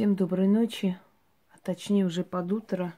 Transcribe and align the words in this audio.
Всем 0.00 0.16
доброй 0.16 0.48
ночи, 0.48 0.98
а 1.52 1.58
точнее 1.58 2.06
уже 2.06 2.24
под 2.24 2.50
утро. 2.52 2.94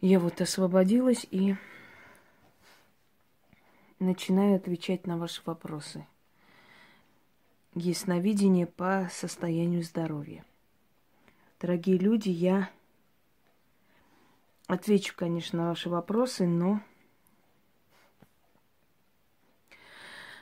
Я 0.00 0.18
вот 0.18 0.40
освободилась 0.40 1.26
и 1.30 1.54
начинаю 3.98 4.56
отвечать 4.56 5.06
на 5.06 5.18
ваши 5.18 5.42
вопросы. 5.44 6.06
Ясновидение 7.74 8.66
по 8.66 9.06
состоянию 9.12 9.82
здоровья. 9.82 10.46
Дорогие 11.60 11.98
люди, 11.98 12.30
я 12.30 12.70
отвечу, 14.66 15.12
конечно, 15.14 15.58
на 15.58 15.68
ваши 15.68 15.90
вопросы, 15.90 16.46
но 16.46 16.80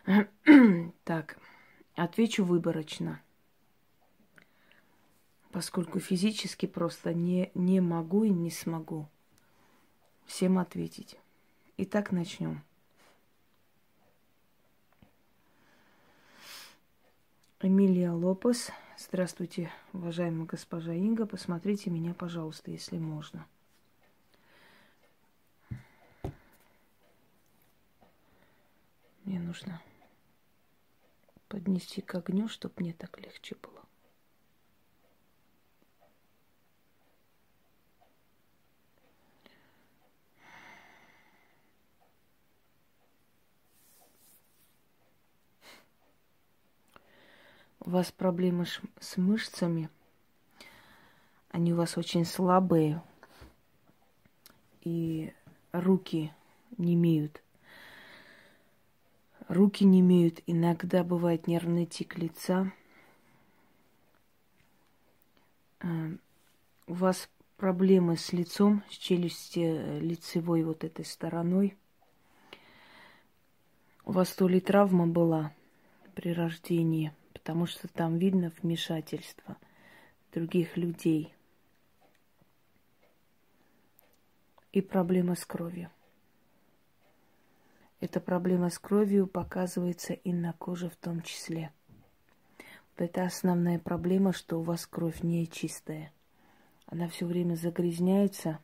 так, 1.02 1.39
отвечу 1.96 2.45
выборочно 2.45 3.20
поскольку 5.59 5.98
физически 5.98 6.67
просто 6.67 7.12
не, 7.12 7.51
не 7.57 7.80
могу 7.80 8.23
и 8.23 8.30
не 8.30 8.48
смогу 8.48 9.09
всем 10.25 10.57
ответить. 10.57 11.19
Итак, 11.79 12.12
начнем. 12.12 12.62
Эмилия 17.61 18.12
Лопес. 18.12 18.71
Здравствуйте, 18.97 19.73
уважаемая 19.93 20.47
госпожа 20.47 20.95
Инга. 20.95 21.27
Посмотрите 21.27 21.91
меня, 21.91 22.15
пожалуйста, 22.15 22.70
если 22.70 22.97
можно. 22.97 23.45
Мне 29.25 29.41
нужно 29.41 29.83
поднести 31.48 32.01
к 32.01 32.15
огню, 32.15 32.47
чтобы 32.47 32.75
мне 32.77 32.93
так 32.93 33.19
легче 33.19 33.56
было. 33.61 33.88
У 47.89 47.91
вас 47.91 48.12
проблемы 48.12 48.67
с 49.00 49.17
мышцами, 49.17 49.89
они 51.50 51.72
у 51.72 51.77
вас 51.77 51.97
очень 51.97 52.27
слабые, 52.27 53.03
и 54.83 55.33
руки 55.72 56.31
не 56.77 56.92
имеют. 56.92 57.42
Руки 59.48 59.86
не 59.86 60.00
имеют, 60.00 60.42
иногда 60.47 61.03
бывает 61.03 61.47
нервный 61.47 61.86
тик 61.86 62.19
лица. 62.19 62.70
А, 65.81 66.11
у 66.86 66.92
вас 66.92 67.31
проблемы 67.56 68.19
с 68.19 68.34
лицом, 68.34 68.83
с 68.91 68.98
челюсти 68.98 69.61
э, 69.61 69.98
лицевой 70.00 70.62
вот 70.62 70.84
этой 70.84 71.06
стороной. 71.06 71.75
У 74.05 74.12
вас 74.12 74.31
то 74.34 74.47
ли 74.47 74.61
травма 74.61 75.06
была 75.06 75.55
при 76.14 76.34
рождении– 76.34 77.14
потому 77.48 77.64
что 77.64 77.88
там 77.88 78.18
видно 78.18 78.52
вмешательство 78.60 79.56
других 80.34 80.77
людей. 80.77 81.32
И 84.70 84.82
проблема 84.82 85.34
с 85.34 85.46
кровью. 85.46 85.91
Эта 88.00 88.20
проблема 88.20 88.69
с 88.69 88.78
кровью 88.78 89.26
показывается 89.26 90.12
и 90.12 90.34
на 90.34 90.52
коже 90.52 90.91
в 90.91 90.96
том 90.96 91.22
числе. 91.22 91.72
Это 92.98 93.24
основная 93.24 93.78
проблема, 93.78 94.34
что 94.34 94.60
у 94.60 94.62
вас 94.62 94.86
кровь 94.86 95.22
не 95.22 95.48
чистая. 95.48 96.12
Она 96.84 97.08
все 97.08 97.24
время 97.24 97.54
загрязняется, 97.54 98.58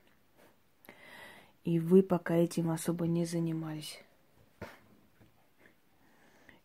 и 1.64 1.80
вы 1.80 2.02
пока 2.02 2.34
этим 2.34 2.70
особо 2.70 3.06
не 3.06 3.24
занимались. 3.24 4.04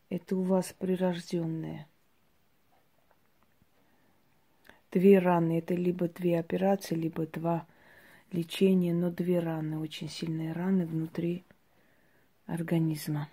Это 0.09 0.35
у 0.35 0.41
вас 0.43 0.75
прирожденное 0.77 1.88
две 4.91 5.19
раны. 5.19 5.59
Это 5.59 5.73
либо 5.73 6.07
две 6.07 6.39
операции, 6.39 6.95
либо 6.95 7.25
два 7.27 7.65
лечения, 8.31 8.93
но 8.93 9.09
две 9.09 9.39
раны, 9.39 9.79
очень 9.79 10.09
сильные 10.09 10.53
раны 10.53 10.85
внутри 10.85 11.43
организма. 12.45 13.29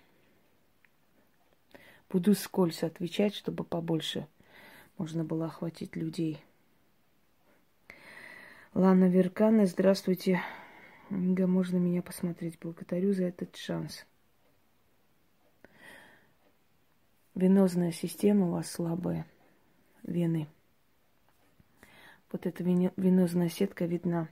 Буду 2.09 2.33
скользь 2.35 2.83
отвечать, 2.83 3.35
чтобы 3.35 3.63
побольше 3.63 4.27
можно 4.97 5.23
было 5.23 5.47
охватить 5.47 5.95
людей. 5.95 6.41
Лана 8.73 9.05
Веркана, 9.05 9.65
здравствуйте. 9.65 10.41
Инга, 11.09 11.47
можно 11.47 11.77
меня 11.77 12.01
посмотреть? 12.01 12.57
Благодарю 12.59 13.13
за 13.13 13.25
этот 13.25 13.55
шанс. 13.55 14.05
Венозная 17.35 17.91
система 17.91 18.47
у 18.47 18.51
вас 18.51 18.69
слабая. 18.71 19.25
Вены. 20.03 20.47
Вот 22.31 22.45
эта 22.45 22.63
венозная 22.63 23.49
сетка 23.49 23.85
видна 23.85 24.29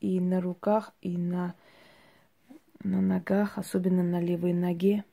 и 0.00 0.20
на 0.20 0.40
руках, 0.40 0.94
и 1.02 1.18
на, 1.18 1.54
на 2.82 3.00
ногах, 3.00 3.58
особенно 3.58 4.02
на 4.02 4.20
левой 4.20 4.52
ноге. 4.52 5.04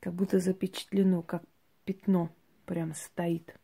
Как 0.00 0.14
будто 0.14 0.38
запечатлено, 0.38 1.22
как 1.22 1.42
пятно 1.84 2.30
прям 2.66 2.94
стоит. 2.94 3.58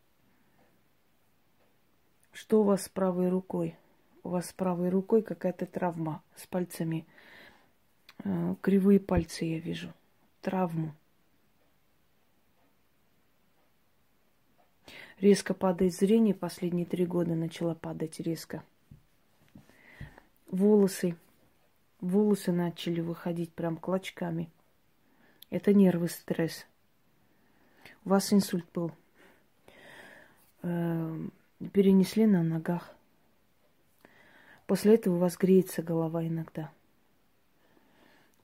Что 2.31 2.61
у 2.61 2.63
вас 2.63 2.83
с 2.83 2.89
правой 2.89 3.29
рукой? 3.29 3.77
У 4.23 4.29
вас 4.29 4.49
с 4.49 4.53
правой 4.53 4.89
рукой 4.89 5.21
какая-то 5.21 5.65
травма 5.65 6.23
с 6.35 6.47
пальцами. 6.47 7.05
Э, 8.23 8.55
кривые 8.61 8.99
пальцы 8.99 9.45
я 9.45 9.59
вижу. 9.59 9.93
Травму. 10.41 10.93
Резко 15.19 15.53
падает 15.53 15.93
зрение, 15.93 16.33
последние 16.33 16.85
три 16.85 17.05
года 17.05 17.35
начала 17.35 17.73
падать 17.73 18.19
резко. 18.19 18.63
Волосы, 20.47 21.15
волосы 22.01 22.51
начали 22.51 22.99
выходить 22.99 23.53
прям 23.53 23.77
клочками. 23.77 24.49
Это 25.49 25.73
нервы, 25.73 26.09
стресс. 26.09 26.65
У 28.03 28.09
вас 28.09 28.33
инсульт 28.33 28.65
был. 28.73 28.91
Э, 30.63 31.17
перенесли 31.71 32.25
на 32.25 32.43
ногах. 32.43 32.93
После 34.67 34.95
этого 34.95 35.15
у 35.15 35.19
вас 35.19 35.37
греется 35.37 35.81
голова 35.81 36.25
иногда. 36.27 36.71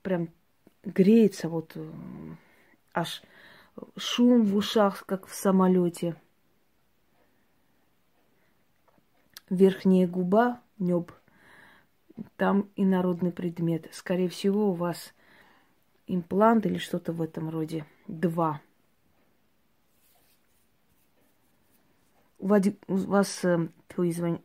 Прям 0.02 0.30
греется 0.84 1.48
вот 1.48 1.76
аж 2.94 3.22
шум 3.96 4.44
в 4.44 4.56
ушах, 4.56 5.04
как 5.04 5.26
в 5.26 5.34
самолете. 5.34 6.16
Верхняя 9.52 10.08
губа, 10.08 10.60
неб, 10.78 11.12
там 12.36 12.70
инородный 12.74 13.32
предмет. 13.32 13.88
Скорее 13.92 14.28
всего, 14.28 14.70
у 14.70 14.72
вас 14.72 15.12
имплант 16.06 16.66
или 16.66 16.78
что-то 16.78 17.12
в 17.12 17.20
этом 17.20 17.50
роде. 17.50 17.84
Два. 18.08 18.60
У 22.38 22.48
вас, 22.48 22.66
у 22.88 22.96
вас 22.96 23.44
э, 23.44 23.68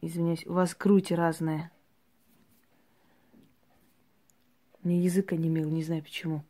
извиняюсь, 0.01 0.45
у 0.45 0.53
вас 0.53 0.75
грудь 0.75 1.11
разная. 1.11 1.71
Мне 4.83 5.01
язык 5.01 5.31
онемел, 5.33 5.69
не 5.69 5.83
знаю 5.83 6.03
почему. 6.03 6.43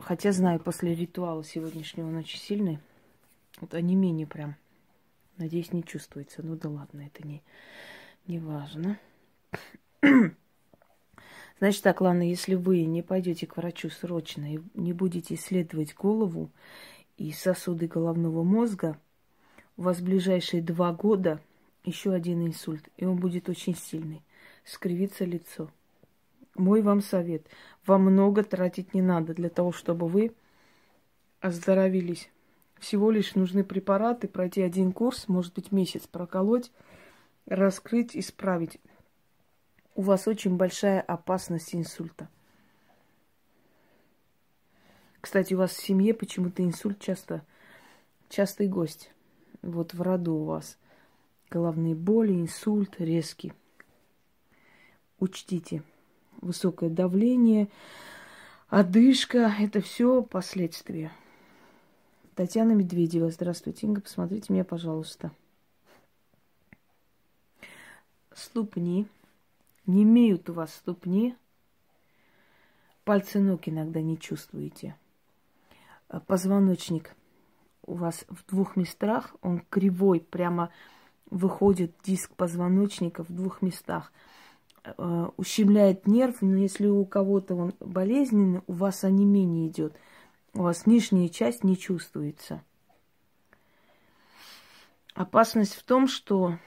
Хотя 0.00 0.32
знаю, 0.32 0.60
после 0.60 0.94
ритуала 0.94 1.44
сегодняшнего 1.44 2.08
он 2.08 2.16
очень 2.16 2.38
сильный. 2.38 2.78
Вот 3.60 3.74
онемение 3.74 4.26
прям. 4.26 4.56
Надеюсь, 5.36 5.72
не 5.72 5.84
чувствуется. 5.84 6.42
Ну 6.42 6.56
да 6.56 6.68
ладно, 6.68 7.02
это 7.02 7.26
не, 7.26 7.42
не 8.26 8.38
важно. 8.38 8.98
Значит 11.58 11.82
так, 11.82 12.00
ладно, 12.00 12.28
если 12.28 12.54
вы 12.54 12.84
не 12.84 13.02
пойдете 13.02 13.46
к 13.46 13.56
врачу 13.56 13.90
срочно 13.90 14.54
и 14.54 14.60
не 14.74 14.92
будете 14.92 15.34
исследовать 15.34 15.94
голову 15.94 16.50
и 17.16 17.32
сосуды 17.32 17.86
головного 17.86 18.42
мозга, 18.42 18.98
у 19.76 19.82
вас 19.82 19.98
в 19.98 20.04
ближайшие 20.04 20.62
два 20.62 20.92
года 20.92 21.40
еще 21.84 22.12
один 22.12 22.44
инсульт, 22.46 22.88
и 22.96 23.04
он 23.04 23.16
будет 23.16 23.48
очень 23.48 23.76
сильный. 23.76 24.22
Скривится 24.64 25.24
лицо. 25.24 25.70
Мой 26.54 26.82
вам 26.82 27.00
совет. 27.00 27.46
Вам 27.86 28.02
много 28.02 28.42
тратить 28.42 28.94
не 28.94 29.02
надо 29.02 29.34
для 29.34 29.50
того, 29.50 29.72
чтобы 29.72 30.08
вы 30.08 30.32
оздоровились. 31.40 32.30
Всего 32.78 33.10
лишь 33.10 33.34
нужны 33.34 33.64
препараты, 33.64 34.28
пройти 34.28 34.62
один 34.62 34.92
курс, 34.92 35.28
может 35.28 35.54
быть, 35.54 35.72
месяц 35.72 36.06
проколоть, 36.06 36.70
раскрыть, 37.46 38.16
исправить. 38.16 38.78
У 39.94 40.02
вас 40.02 40.28
очень 40.28 40.56
большая 40.56 41.00
опасность 41.00 41.74
инсульта. 41.74 42.28
Кстати, 45.20 45.54
у 45.54 45.58
вас 45.58 45.72
в 45.72 45.82
семье 45.82 46.14
почему-то 46.14 46.62
инсульт 46.62 47.00
часто, 47.00 47.42
частый 48.28 48.68
гость. 48.68 49.10
вот 49.62 49.94
в 49.94 50.02
роду 50.02 50.34
у 50.34 50.44
вас 50.44 50.78
головные 51.50 51.94
боли, 51.94 52.32
инсульт 52.32 53.00
резкий. 53.00 53.52
Учтите, 55.18 55.82
высокое 56.42 56.90
давление, 56.90 57.68
одышка– 58.68 59.52
это 59.58 59.80
все 59.80 60.22
последствия. 60.22 61.10
Татьяна 62.36 62.72
Медведева, 62.72 63.30
здравствуйте, 63.30 63.86
Инга, 63.86 64.02
посмотрите 64.02 64.52
меня, 64.52 64.62
пожалуйста. 64.62 65.30
Ступни. 68.34 69.06
Не 69.86 70.02
имеют 70.02 70.50
у 70.50 70.52
вас 70.52 70.74
ступни. 70.74 71.34
Пальцы 73.04 73.40
ног 73.40 73.66
иногда 73.66 74.02
не 74.02 74.18
чувствуете. 74.18 74.96
Позвоночник 76.26 77.16
у 77.86 77.94
вас 77.94 78.26
в 78.28 78.44
двух 78.50 78.76
местах, 78.76 79.34
он 79.40 79.62
кривой, 79.70 80.20
прямо 80.20 80.70
выходит 81.30 81.94
диск 82.04 82.32
позвоночника 82.34 83.24
в 83.24 83.34
двух 83.34 83.62
местах. 83.62 84.12
Э, 84.84 85.30
ущемляет 85.38 86.06
нерв, 86.06 86.42
но 86.42 86.56
если 86.56 86.86
у 86.86 87.06
кого-то 87.06 87.54
он 87.54 87.72
болезненный, 87.80 88.60
у 88.66 88.74
вас 88.74 89.04
онемение 89.04 89.68
идет. 89.68 89.96
У 90.56 90.62
вас 90.62 90.86
нижняя 90.86 91.28
часть 91.28 91.64
не 91.64 91.76
чувствуется. 91.76 92.62
Опасность 95.14 95.74
в 95.74 95.82
том, 95.82 96.08
что 96.08 96.58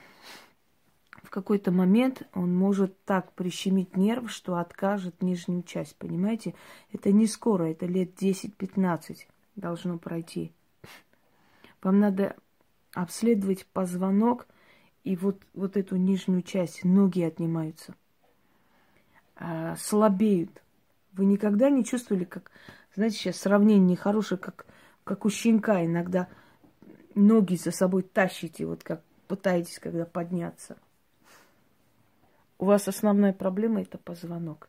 в 1.24 1.28
какой-то 1.28 1.72
момент 1.72 2.22
он 2.32 2.54
может 2.54 3.04
так 3.04 3.32
прищемить 3.32 3.96
нерв, 3.96 4.30
что 4.30 4.58
откажет 4.58 5.22
нижнюю 5.22 5.64
часть, 5.64 5.96
понимаете? 5.96 6.54
Это 6.92 7.10
не 7.10 7.26
скоро, 7.26 7.64
это 7.64 7.86
лет 7.86 8.14
10-15 8.14 9.26
должно 9.56 9.98
пройти. 9.98 10.52
Вам 11.82 11.98
надо 11.98 12.36
обследовать 12.92 13.66
позвонок, 13.66 14.46
и 15.02 15.16
вот, 15.16 15.42
вот 15.52 15.76
эту 15.76 15.96
нижнюю 15.96 16.42
часть, 16.42 16.84
ноги 16.84 17.22
отнимаются, 17.22 17.96
а, 19.34 19.74
слабеют. 19.74 20.62
Вы 21.12 21.24
никогда 21.24 21.70
не 21.70 21.84
чувствовали, 21.84 22.22
как, 22.22 22.52
знаете, 22.94 23.16
сейчас 23.16 23.36
сравнение 23.36 23.90
нехорошее, 23.90 24.38
как, 24.38 24.66
как 25.04 25.24
у 25.24 25.30
щенка 25.30 25.84
иногда 25.84 26.28
ноги 27.14 27.56
за 27.56 27.70
собой 27.70 28.02
тащите, 28.02 28.66
вот 28.66 28.82
как 28.82 29.02
пытаетесь, 29.28 29.78
когда 29.78 30.04
подняться. 30.04 30.76
У 32.58 32.66
вас 32.66 32.88
основная 32.88 33.32
проблема 33.32 33.80
это 33.82 33.98
позвонок. 33.98 34.68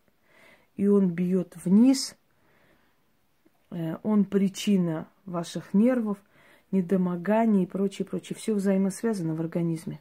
И 0.76 0.88
он 0.88 1.10
бьет 1.10 1.56
вниз, 1.66 2.16
э, 3.72 3.98
он 4.04 4.26
причина 4.26 5.08
ваших 5.26 5.74
нервов– 5.74 6.18
недомогание 6.72 7.64
и 7.64 7.68
прочее, 7.68 8.06
прочее. 8.06 8.38
Все 8.38 8.54
взаимосвязано 8.54 9.36
в 9.36 9.42
организме. 9.42 10.00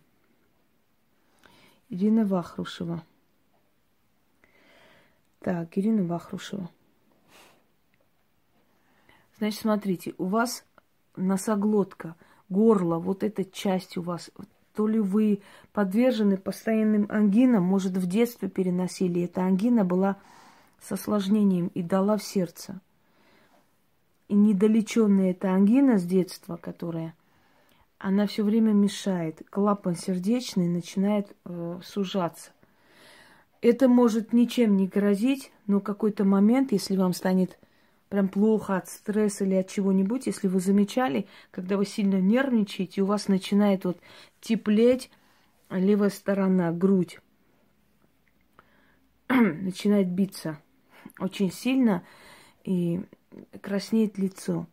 Ирина 1.88 2.24
Вахрушева. 2.24 3.02
Так, 5.40 5.76
Ирина 5.76 6.04
Вахрушева. 6.04 6.70
Значит, 9.40 9.60
смотрите, 9.60 10.14
у 10.18 10.26
вас 10.26 10.64
носоглотка, 11.16 12.14
горло, 12.48 12.98
вот 12.98 13.24
эта 13.24 13.44
часть 13.44 13.96
у 13.96 14.02
вас, 14.02 14.30
то 14.76 14.86
ли 14.86 15.00
вы 15.00 15.40
подвержены 15.72 16.36
постоянным 16.36 17.06
ангинам, 17.08 17.64
может, 17.64 17.96
в 17.96 18.06
детстве 18.06 18.48
переносили. 18.48 19.24
Эта 19.24 19.42
ангина 19.42 19.84
была 19.84 20.18
с 20.80 20.92
осложнением 20.92 21.72
и 21.74 21.82
дала 21.82 22.16
в 22.16 22.22
сердце 22.22 22.80
и 24.30 24.34
недолеченная 24.34 25.32
эта 25.32 25.50
ангина 25.50 25.98
с 25.98 26.04
детства, 26.04 26.56
которая, 26.56 27.16
она 27.98 28.28
все 28.28 28.44
время 28.44 28.70
мешает. 28.72 29.42
Клапан 29.50 29.96
сердечный 29.96 30.68
начинает 30.68 31.34
э, 31.44 31.80
сужаться. 31.82 32.52
Это 33.60 33.88
может 33.88 34.32
ничем 34.32 34.76
не 34.76 34.86
грозить, 34.86 35.50
но 35.66 35.80
какой-то 35.80 36.24
момент, 36.24 36.70
если 36.70 36.96
вам 36.96 37.12
станет 37.12 37.58
прям 38.10 38.28
плохо 38.28 38.76
от 38.76 38.88
стресса 38.88 39.44
или 39.44 39.54
от 39.54 39.68
чего-нибудь, 39.68 40.26
если 40.26 40.48
вы 40.48 40.60
замечали, 40.60 41.26
когда 41.50 41.78
вы 41.78 41.86
сильно 41.86 42.20
нервничаете, 42.20 43.00
у 43.00 43.06
вас 43.06 43.28
начинает 43.28 43.84
вот 43.86 43.98
теплеть 44.40 45.10
левая 45.70 46.10
сторона, 46.10 46.72
грудь, 46.72 47.20
начинает 49.28 50.10
биться 50.10 50.58
очень 51.18 51.52
сильно, 51.52 52.02
и 52.64 53.00
краснеет 53.62 54.18
лицо. 54.18 54.66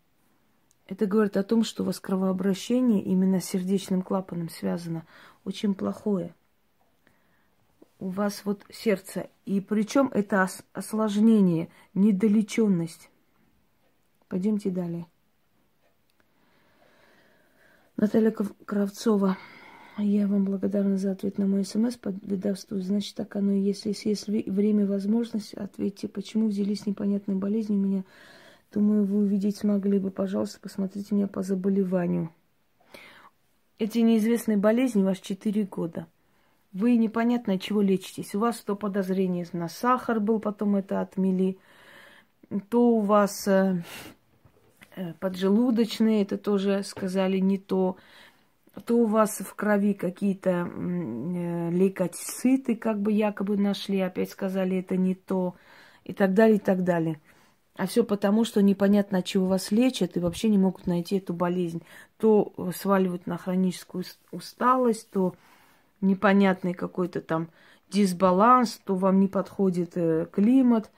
Это 0.87 1.05
говорит 1.05 1.37
о 1.37 1.43
том, 1.43 1.63
что 1.63 1.83
у 1.83 1.85
вас 1.85 1.99
кровообращение 1.99 3.03
именно 3.03 3.39
с 3.39 3.45
сердечным 3.45 4.01
клапаном 4.01 4.49
связано 4.49 5.05
очень 5.45 5.73
плохое. 5.73 6.33
У 7.99 8.09
вас 8.09 8.41
вот 8.45 8.65
сердце. 8.69 9.29
И 9.45 9.61
причем 9.61 10.09
это 10.13 10.47
осложнение, 10.73 11.69
недолеченность. 11.93 13.09
Пойдемте 14.27 14.69
далее. 14.69 15.07
Наталья 17.95 18.31
Кравцова. 18.31 19.37
Я 19.97 20.27
вам 20.27 20.45
благодарна 20.45 20.97
за 20.97 21.11
ответ 21.11 21.39
на 21.39 21.47
мой 21.47 21.65
смс 21.65 21.95
под 21.95 22.23
ведовству. 22.23 22.79
Значит, 22.79 23.15
так 23.15 23.35
оно 23.35 23.51
и 23.53 23.59
есть. 23.59 23.85
Если 23.85 24.09
есть 24.09 24.27
время 24.27 24.83
и 24.83 24.87
возможность, 24.87 25.55
ответьте, 25.55 26.07
почему 26.07 26.47
взялись 26.47 26.85
непонятные 26.85 27.37
болезни 27.37 27.75
у 27.75 27.79
меня 27.79 28.03
Думаю, 28.73 29.05
вы 29.05 29.19
увидеть 29.19 29.57
смогли 29.57 29.97
бы. 29.97 30.11
Пожалуйста, 30.11 30.59
посмотрите 30.59 31.15
меня 31.15 31.27
по 31.27 31.41
заболеванию. 31.41 32.31
Эти 33.79 33.99
неизвестные 33.99 34.57
болезни 34.57 35.03
у 35.03 35.05
вас 35.05 35.19
4 35.19 35.63
года. 35.63 36.07
Вы 36.73 36.97
непонятно 36.97 37.53
от 37.53 37.61
чего 37.61 37.81
лечитесь. 37.81 38.35
У 38.35 38.39
вас 38.39 38.59
то 38.59 38.75
подозрение 38.75 39.47
на 39.53 39.69
сахар 39.69 40.19
был, 40.19 40.39
потом 40.39 40.75
это 40.75 40.99
отмели. 40.99 41.57
То 42.69 42.89
у 42.89 43.01
вас 43.01 43.47
э, 43.47 43.83
поджелудочные, 45.19 46.23
это 46.23 46.37
тоже 46.37 46.83
сказали 46.83 47.37
не 47.37 47.57
то. 47.57 47.97
То 48.85 48.97
у 48.97 49.05
вас 49.05 49.39
в 49.39 49.55
крови 49.55 49.93
какие-то 49.93 50.49
э, 50.49 51.69
лейкоциты, 51.71 52.75
как 52.75 52.99
бы 53.01 53.11
якобы 53.11 53.57
нашли, 53.57 53.99
опять 54.01 54.31
сказали 54.31 54.77
это 54.77 54.97
не 54.97 55.15
то. 55.15 55.55
И 56.03 56.13
так 56.13 56.33
далее, 56.33 56.57
и 56.57 56.59
так 56.59 56.83
далее. 56.83 57.19
А 57.75 57.85
все 57.85 58.03
потому, 58.03 58.43
что 58.43 58.61
непонятно, 58.61 59.19
от 59.19 59.25
чего 59.25 59.45
вас 59.45 59.71
лечат, 59.71 60.17
и 60.17 60.19
вообще 60.19 60.49
не 60.49 60.57
могут 60.57 60.87
найти 60.87 61.17
эту 61.17 61.33
болезнь. 61.33 61.83
То 62.17 62.53
сваливают 62.75 63.27
на 63.27 63.37
хроническую 63.37 64.03
усталость, 64.31 65.09
то 65.11 65.35
непонятный 66.01 66.73
какой-то 66.73 67.21
там 67.21 67.49
дисбаланс, 67.89 68.79
то 68.83 68.95
вам 68.95 69.19
не 69.19 69.27
подходит 69.27 69.91
э, 69.95 70.27
климат. 70.31 70.91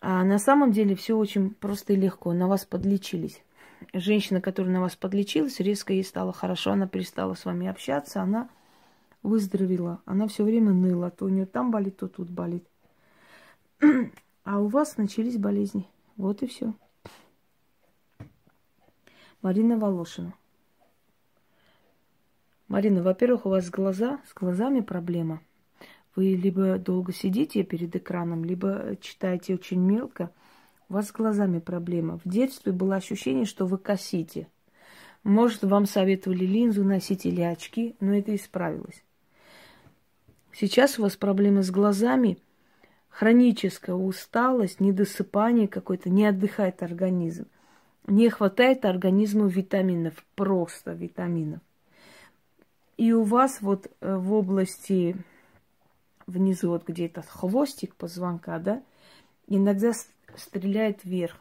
А 0.00 0.24
на 0.24 0.38
самом 0.38 0.70
деле 0.72 0.94
все 0.94 1.16
очень 1.16 1.50
просто 1.50 1.92
и 1.92 1.96
легко. 1.96 2.32
На 2.32 2.46
вас 2.46 2.64
подлечились. 2.64 3.42
Женщина, 3.92 4.40
которая 4.40 4.72
на 4.72 4.80
вас 4.80 4.96
подлечилась, 4.96 5.60
резко 5.60 5.92
ей 5.92 6.04
стало 6.04 6.32
хорошо, 6.32 6.72
она 6.72 6.86
перестала 6.86 7.34
с 7.34 7.44
вами 7.44 7.68
общаться, 7.68 8.22
она 8.22 8.48
выздоровела. 9.22 10.00
Она 10.04 10.26
все 10.28 10.44
время 10.44 10.72
ныла. 10.72 11.10
То 11.10 11.26
у 11.26 11.28
нее 11.28 11.46
там 11.46 11.70
болит, 11.70 11.96
то 11.96 12.08
тут 12.08 12.30
болит. 12.30 12.66
А 14.44 14.60
у 14.60 14.68
вас 14.68 14.96
начались 14.96 15.36
болезни. 15.36 15.86
Вот 16.16 16.42
и 16.42 16.46
все. 16.46 16.74
Марина 19.42 19.78
Волошина. 19.78 20.34
Марина, 22.66 23.02
во-первых, 23.02 23.46
у 23.46 23.50
вас 23.50 23.70
глаза, 23.70 24.20
с 24.28 24.34
глазами 24.34 24.80
проблема. 24.80 25.40
Вы 26.16 26.34
либо 26.34 26.78
долго 26.78 27.12
сидите 27.12 27.62
перед 27.62 27.94
экраном, 27.94 28.44
либо 28.44 28.96
читаете 29.00 29.54
очень 29.54 29.80
мелко. 29.80 30.30
У 30.88 30.94
вас 30.94 31.08
с 31.08 31.12
глазами 31.12 31.58
проблема. 31.58 32.18
В 32.24 32.28
детстве 32.28 32.72
было 32.72 32.96
ощущение, 32.96 33.44
что 33.44 33.66
вы 33.66 33.78
косите. 33.78 34.48
Может, 35.22 35.64
вам 35.64 35.86
советовали 35.86 36.44
линзу 36.44 36.84
носить 36.84 37.26
или 37.26 37.42
очки, 37.42 37.94
но 38.00 38.16
это 38.16 38.34
исправилось. 38.34 39.02
Сейчас 40.52 40.98
у 40.98 41.02
вас 41.02 41.16
проблемы 41.16 41.62
с 41.62 41.70
глазами– 41.70 42.38
хроническая 43.18 43.96
усталость, 43.96 44.78
недосыпание 44.78 45.66
какое-то, 45.66 46.08
не 46.08 46.24
отдыхает 46.24 46.84
организм. 46.84 47.46
Не 48.06 48.30
хватает 48.30 48.84
организму 48.84 49.48
витаминов, 49.48 50.24
просто 50.36 50.92
витаминов. 50.92 51.60
И 52.96 53.12
у 53.12 53.24
вас 53.24 53.58
вот 53.60 53.90
э, 54.00 54.16
в 54.16 54.32
области 54.32 55.16
внизу, 56.28 56.70
вот 56.70 56.86
где-то 56.86 57.22
хвостик 57.22 57.96
позвонка, 57.96 58.58
да, 58.60 58.82
иногда 59.48 59.92
стреляет 60.36 61.04
вверх. 61.04 61.36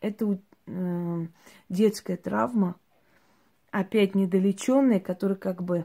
Это 0.00 0.38
э, 0.66 1.26
детская 1.68 2.16
травма, 2.16 2.76
опять 3.70 4.14
недолеченная, 4.14 5.00
которая 5.00 5.36
как 5.36 5.62
бы, 5.62 5.84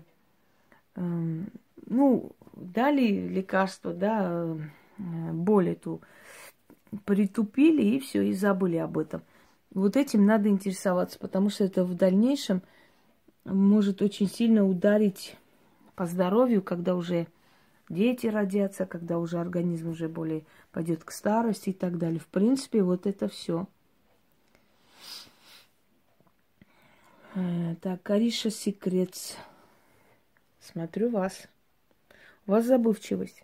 э, 0.95 1.01
ну, 1.87 2.31
дали 2.55 3.27
лекарство, 3.27 3.93
да, 3.93 4.55
Э, 4.97 5.31
боль 5.31 5.69
эту 5.69 6.01
притупили 7.05 7.81
и 7.81 7.99
все, 7.99 8.21
и 8.21 8.33
забыли 8.33 8.77
об 8.77 8.97
этом. 8.97 9.23
Вот 9.73 9.97
этим 9.97 10.25
надо 10.25 10.49
интересоваться, 10.49 11.17
потому 11.17 11.49
что 11.49 11.63
это 11.63 11.83
в 11.83 11.95
дальнейшем 11.95 12.61
может 13.45 14.01
очень 14.01 14.29
сильно 14.29 14.65
ударить 14.65 15.35
по 15.95 16.05
здоровью, 16.05 16.61
когда 16.61 16.95
уже 16.95 17.27
дети 17.89 18.27
родятся, 18.27 18.85
когда 18.85 19.19
уже 19.19 19.39
организм 19.39 19.89
уже 19.89 20.07
более 20.07 20.43
пойдет 20.71 21.03
к 21.03 21.11
старости 21.11 21.69
и 21.69 21.73
так 21.73 21.97
далее. 21.97 22.19
В 22.19 22.27
принципе, 22.27 22.83
вот 22.83 23.05
это 23.07 23.27
все. 23.27 23.67
Э, 27.35 27.75
так, 27.81 28.03
Кариша 28.03 28.49
Секрет. 28.49 29.37
Смотрю 30.59 31.09
вас. 31.09 31.47
У 32.45 32.51
вас 32.51 32.65
забывчивость. 32.65 33.43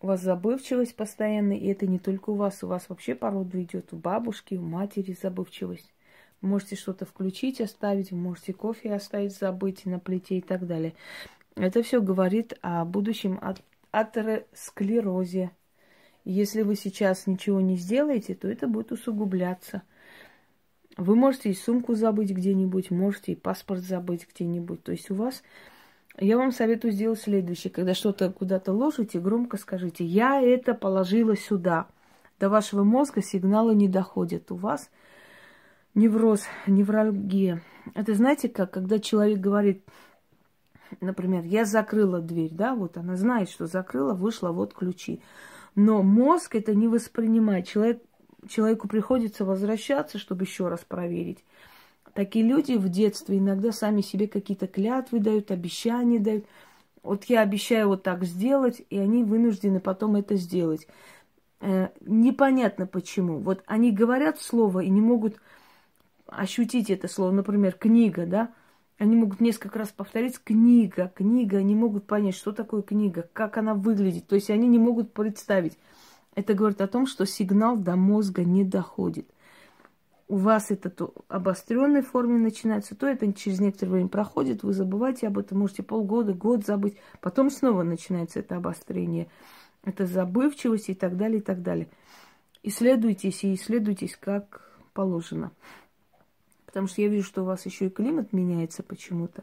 У 0.00 0.06
вас 0.06 0.22
забывчивость 0.22 0.96
постоянно, 0.96 1.52
и 1.52 1.66
это 1.66 1.86
не 1.86 1.98
только 1.98 2.30
у 2.30 2.34
вас, 2.34 2.62
у 2.64 2.66
вас 2.66 2.88
вообще 2.88 3.14
по 3.14 3.30
роду 3.30 3.60
идет 3.60 3.92
у 3.92 3.96
бабушки, 3.96 4.54
у 4.54 4.62
матери 4.62 5.14
забывчивость. 5.20 5.92
Можете 6.40 6.76
что-то 6.76 7.04
включить, 7.04 7.60
оставить, 7.60 8.10
можете 8.10 8.54
кофе 8.54 8.94
оставить, 8.94 9.36
забыть 9.36 9.84
на 9.84 9.98
плите 9.98 10.38
и 10.38 10.40
так 10.40 10.66
далее. 10.66 10.94
Это 11.56 11.82
все 11.82 12.00
говорит 12.00 12.54
о 12.62 12.84
будущем 12.84 13.40
атеросклерозе. 13.90 15.50
Если 16.24 16.62
вы 16.62 16.76
сейчас 16.76 17.26
ничего 17.26 17.60
не 17.60 17.76
сделаете, 17.76 18.34
то 18.34 18.48
это 18.48 18.68
будет 18.68 18.92
усугубляться. 18.92 19.82
Вы 20.96 21.16
можете 21.16 21.50
и 21.50 21.54
сумку 21.54 21.94
забыть 21.94 22.30
где-нибудь, 22.30 22.90
можете 22.90 23.32
и 23.32 23.36
паспорт 23.36 23.80
забыть 23.80 24.26
где-нибудь. 24.32 24.82
То 24.82 24.92
есть 24.92 25.10
у 25.10 25.14
вас... 25.14 25.42
Я 26.18 26.36
вам 26.36 26.52
советую 26.52 26.92
сделать 26.92 27.20
следующее. 27.20 27.70
Когда 27.70 27.94
что-то 27.94 28.30
куда-то 28.30 28.72
ложите, 28.72 29.20
громко 29.20 29.56
скажите, 29.56 30.04
я 30.04 30.42
это 30.42 30.74
положила 30.74 31.36
сюда. 31.36 31.86
До 32.38 32.48
вашего 32.48 32.84
мозга 32.84 33.22
сигналы 33.22 33.74
не 33.74 33.88
доходят. 33.88 34.50
У 34.50 34.56
вас 34.56 34.90
невроз, 35.94 36.42
невралгия. 36.66 37.62
Это 37.94 38.14
знаете 38.14 38.48
как, 38.48 38.72
когда 38.72 38.98
человек 38.98 39.38
говорит, 39.38 39.84
например, 41.00 41.44
я 41.44 41.64
закрыла 41.64 42.20
дверь, 42.20 42.52
да, 42.52 42.74
вот 42.74 42.96
она 42.96 43.16
знает, 43.16 43.50
что 43.50 43.66
закрыла, 43.66 44.14
вышла, 44.14 44.50
вот 44.50 44.74
ключи. 44.74 45.20
Но 45.74 46.02
мозг 46.02 46.56
это 46.56 46.74
не 46.74 46.88
воспринимает. 46.88 47.68
Человек, 47.68 48.02
человеку 48.48 48.88
приходится 48.88 49.44
возвращаться, 49.44 50.18
чтобы 50.18 50.44
еще 50.44 50.68
раз 50.68 50.80
проверить. 50.80 51.44
Такие 52.14 52.44
люди 52.44 52.72
в 52.72 52.88
детстве 52.88 53.38
иногда 53.38 53.72
сами 53.72 54.00
себе 54.00 54.26
какие-то 54.26 54.66
клятвы 54.66 55.20
дают, 55.20 55.50
обещания 55.50 56.18
дают. 56.18 56.44
Вот 57.02 57.24
я 57.24 57.40
обещаю 57.40 57.88
вот 57.88 58.02
так 58.02 58.24
сделать, 58.24 58.82
и 58.90 58.98
они 58.98 59.24
вынуждены 59.24 59.80
потом 59.80 60.16
это 60.16 60.34
сделать. 60.34 60.86
Э, 61.60 61.88
непонятно 62.00 62.86
почему. 62.86 63.38
Вот 63.38 63.62
они 63.66 63.92
говорят 63.92 64.40
слово 64.40 64.80
и 64.80 64.90
не 64.90 65.00
могут 65.00 65.36
ощутить 66.26 66.90
это 66.90 67.08
слово. 67.08 67.30
Например, 67.30 67.72
книга, 67.72 68.26
да? 68.26 68.52
Они 69.00 69.16
могут 69.16 69.40
несколько 69.40 69.78
раз 69.78 69.88
повторить 69.88 70.38
книга, 70.38 71.10
книга, 71.16 71.56
они 71.56 71.74
могут 71.74 72.06
понять, 72.06 72.34
что 72.34 72.52
такое 72.52 72.82
книга, 72.82 73.26
как 73.32 73.56
она 73.56 73.72
выглядит. 73.72 74.26
То 74.26 74.34
есть 74.34 74.50
они 74.50 74.68
не 74.68 74.78
могут 74.78 75.14
представить. 75.14 75.78
Это 76.34 76.52
говорит 76.52 76.82
о 76.82 76.86
том, 76.86 77.06
что 77.06 77.24
сигнал 77.24 77.78
до 77.78 77.96
мозга 77.96 78.44
не 78.44 78.62
доходит. 78.62 79.26
У 80.28 80.36
вас 80.36 80.70
это 80.70 80.90
то 80.90 81.14
обостренной 81.28 82.02
форме 82.02 82.38
начинается, 82.38 82.94
то 82.94 83.06
это 83.06 83.32
через 83.32 83.58
некоторое 83.58 83.92
время 83.92 84.08
проходит, 84.10 84.62
вы 84.62 84.74
забываете 84.74 85.28
об 85.28 85.38
этом, 85.38 85.60
можете 85.60 85.82
полгода, 85.82 86.34
год 86.34 86.66
забыть, 86.66 86.98
потом 87.22 87.48
снова 87.48 87.82
начинается 87.82 88.40
это 88.40 88.56
обострение, 88.56 89.28
это 89.82 90.04
забывчивость 90.04 90.90
и 90.90 90.94
так 90.94 91.16
далее, 91.16 91.38
и 91.38 91.42
так 91.42 91.62
далее. 91.62 91.88
Исследуйтесь 92.62 93.44
и 93.44 93.54
исследуйтесь 93.54 94.18
как 94.20 94.70
положено. 94.92 95.52
Потому 96.70 96.86
что 96.86 97.02
я 97.02 97.08
вижу, 97.08 97.26
что 97.26 97.42
у 97.42 97.46
вас 97.46 97.66
еще 97.66 97.86
и 97.86 97.90
климат 97.90 98.32
меняется 98.32 98.84
почему-то. 98.84 99.42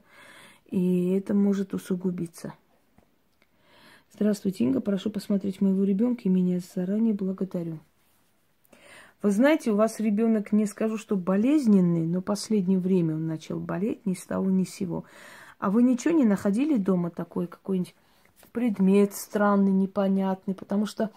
И 0.72 1.10
это 1.10 1.34
может 1.34 1.74
усугубиться. 1.74 2.54
Здравствуйте, 4.14 4.64
Инга. 4.64 4.80
Прошу 4.80 5.10
посмотреть 5.10 5.60
моего 5.60 5.84
ребенка 5.84 6.22
и 6.24 6.30
меня 6.30 6.62
заранее 6.74 7.14
благодарю. 7.14 7.80
Вы 9.22 9.32
знаете, 9.32 9.72
у 9.72 9.76
вас 9.76 10.00
ребенок, 10.00 10.54
не 10.54 10.66
скажу, 10.66 10.98
что 10.98 11.18
болезненный, 11.18 12.08
но 12.08 12.22
последнее 12.22 12.80
время 12.80 13.16
он 13.16 13.28
начал 13.28 13.60
болеть, 13.60 14.06
ни 14.06 14.14
с 14.14 14.24
того, 14.24 14.50
ни 14.50 14.64
с 14.64 14.70
сего. 14.70 15.04
А 15.60 15.70
вы 15.70 15.84
ничего 15.84 16.14
не 16.14 16.24
находили 16.24 16.78
дома 16.78 17.10
такой 17.10 17.48
какой-нибудь 17.48 17.94
предмет 18.54 19.14
странный, 19.14 19.72
непонятный? 19.72 20.56
Потому 20.56 20.86
что 20.86 21.12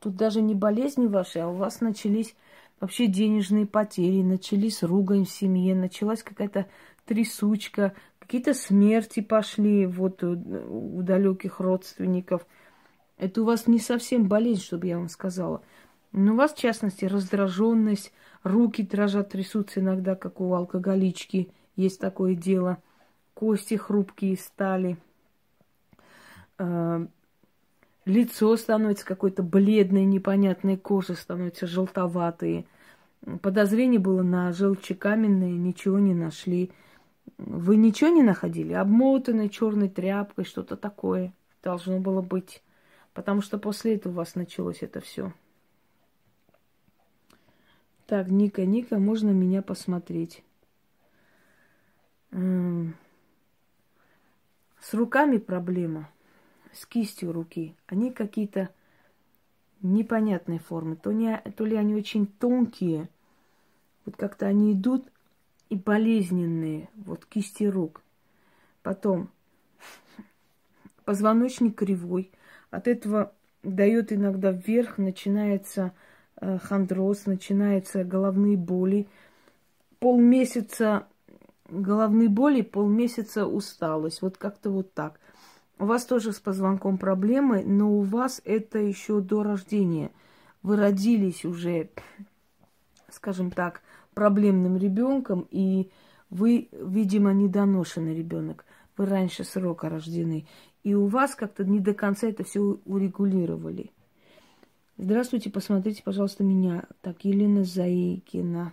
тут 0.00 0.16
даже 0.16 0.42
не 0.42 0.54
болезни 0.54 1.06
ваши, 1.06 1.38
а 1.38 1.48
у 1.48 1.54
вас 1.54 1.80
начались 1.80 2.34
вообще 2.80 3.06
денежные 3.06 3.66
потери, 3.66 4.22
начались 4.22 4.82
ругань 4.82 5.24
в 5.24 5.30
семье, 5.30 5.74
началась 5.74 6.22
какая-то 6.22 6.66
трясучка, 7.04 7.94
какие-то 8.18 8.54
смерти 8.54 9.20
пошли 9.20 9.86
вот 9.86 10.22
у, 10.22 10.32
у 10.98 11.02
далеких 11.02 11.60
родственников. 11.60 12.46
Это 13.16 13.42
у 13.42 13.44
вас 13.44 13.66
не 13.66 13.78
совсем 13.78 14.28
болезнь, 14.28 14.62
чтобы 14.62 14.88
я 14.88 14.98
вам 14.98 15.08
сказала. 15.08 15.62
Но 16.12 16.32
у 16.32 16.36
вас, 16.36 16.52
в 16.52 16.58
частности, 16.58 17.04
раздраженность, 17.04 18.12
руки 18.42 18.82
дрожат, 18.82 19.30
трясутся 19.30 19.80
иногда, 19.80 20.14
как 20.14 20.40
у 20.40 20.52
алкоголички. 20.54 21.50
Есть 21.76 22.00
такое 22.00 22.34
дело. 22.34 22.78
Кости 23.34 23.74
хрупкие 23.74 24.36
стали. 24.36 24.98
А, 26.58 27.06
Лицо 28.06 28.56
становится 28.56 29.04
какое-то 29.04 29.42
бледное, 29.42 30.04
непонятное, 30.04 30.76
кожа 30.76 31.14
становится 31.16 31.66
желтоватые. 31.66 32.64
Подозрение 33.42 33.98
было 33.98 34.22
на 34.22 34.52
желчекаменные, 34.52 35.52
ничего 35.58 35.98
не 35.98 36.14
нашли. 36.14 36.70
Вы 37.36 37.74
ничего 37.76 38.10
не 38.10 38.22
находили? 38.22 38.74
Обмотанной 38.74 39.48
черной 39.48 39.88
тряпкой, 39.88 40.44
что-то 40.44 40.76
такое 40.76 41.34
должно 41.64 41.98
было 41.98 42.22
быть. 42.22 42.62
Потому 43.12 43.40
что 43.42 43.58
после 43.58 43.96
этого 43.96 44.12
у 44.12 44.16
вас 44.16 44.36
началось 44.36 44.82
это 44.82 45.00
все. 45.00 45.32
Так, 48.06 48.28
Ника, 48.28 48.64
Ника, 48.64 49.00
можно 49.00 49.30
меня 49.30 49.62
посмотреть? 49.62 50.44
С 52.30 52.94
руками 54.92 55.38
проблема 55.38 56.08
с 56.76 56.86
кистью 56.86 57.32
руки, 57.32 57.74
они 57.86 58.10
какие-то 58.10 58.70
непонятной 59.82 60.58
формы. 60.58 60.96
То, 60.96 61.12
не, 61.12 61.36
то 61.56 61.64
ли 61.64 61.76
они 61.76 61.94
очень 61.94 62.26
тонкие, 62.26 63.08
вот 64.04 64.16
как-то 64.16 64.46
они 64.46 64.72
идут 64.72 65.10
и 65.68 65.76
болезненные, 65.76 66.88
вот 66.94 67.24
кисти 67.24 67.64
рук. 67.64 68.02
Потом 68.82 69.30
позвоночник 71.04 71.76
кривой. 71.76 72.30
От 72.70 72.88
этого 72.88 73.32
дает 73.62 74.12
иногда 74.12 74.52
вверх, 74.52 74.98
начинается 74.98 75.92
э, 76.40 76.58
хондроз, 76.58 77.26
начинаются 77.26 78.04
головные 78.04 78.56
боли. 78.56 79.08
Полмесяца 79.98 81.06
головные 81.68 82.28
боли, 82.28 82.62
полмесяца 82.62 83.46
усталость. 83.46 84.22
Вот 84.22 84.36
как-то 84.36 84.70
вот 84.70 84.92
так. 84.94 85.20
У 85.78 85.84
вас 85.84 86.06
тоже 86.06 86.32
с 86.32 86.40
позвонком 86.40 86.96
проблемы, 86.96 87.62
но 87.64 87.92
у 87.92 88.00
вас 88.00 88.40
это 88.44 88.78
еще 88.78 89.20
до 89.20 89.42
рождения. 89.42 90.10
Вы 90.62 90.76
родились 90.76 91.44
уже, 91.44 91.90
скажем 93.10 93.50
так, 93.50 93.82
проблемным 94.14 94.78
ребенком, 94.78 95.46
и 95.50 95.90
вы, 96.30 96.68
видимо, 96.72 97.32
недоношенный 97.34 98.16
ребенок. 98.16 98.64
Вы 98.96 99.04
раньше 99.04 99.44
срока 99.44 99.90
рождены. 99.90 100.46
И 100.82 100.94
у 100.94 101.06
вас 101.06 101.34
как-то 101.34 101.64
не 101.64 101.80
до 101.80 101.92
конца 101.92 102.26
это 102.26 102.42
все 102.42 102.78
урегулировали. 102.86 103.90
Здравствуйте, 104.96 105.50
посмотрите, 105.50 106.02
пожалуйста, 106.02 106.42
меня. 106.42 106.84
Так, 107.02 107.26
Елена 107.26 107.64
Заикина. 107.64 108.72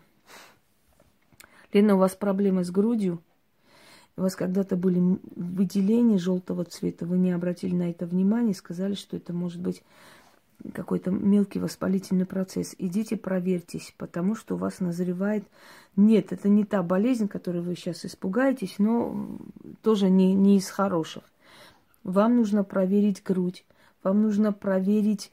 Лена, 1.73 1.95
у 1.95 1.97
вас 1.97 2.15
проблемы 2.15 2.63
с 2.63 2.71
грудью? 2.71 3.21
У 4.15 4.21
вас 4.21 4.35
когда-то 4.35 4.75
были 4.75 5.19
выделения 5.35 6.17
желтого 6.17 6.65
цвета, 6.65 7.05
вы 7.05 7.17
не 7.17 7.31
обратили 7.31 7.75
на 7.75 7.89
это 7.89 8.05
внимание, 8.05 8.53
сказали, 8.53 8.93
что 8.93 9.17
это 9.17 9.33
может 9.33 9.61
быть 9.61 9.83
какой-то 10.73 11.11
мелкий 11.11 11.59
воспалительный 11.59 12.25
процесс. 12.25 12.75
Идите 12.77 13.17
проверьтесь, 13.17 13.93
потому 13.97 14.35
что 14.35 14.55
у 14.55 14.57
вас 14.57 14.79
назревает... 14.79 15.43
Нет, 15.95 16.31
это 16.31 16.49
не 16.49 16.63
та 16.63 16.81
болезнь, 16.81 17.27
которой 17.27 17.61
вы 17.61 17.75
сейчас 17.75 18.05
испугаетесь, 18.05 18.75
но 18.79 19.37
тоже 19.81 20.09
не, 20.09 20.33
не 20.33 20.57
из 20.57 20.69
хороших. 20.69 21.23
Вам 22.03 22.37
нужно 22.37 22.63
проверить 22.63 23.21
грудь, 23.23 23.65
вам 24.03 24.21
нужно 24.21 24.53
проверить 24.53 25.31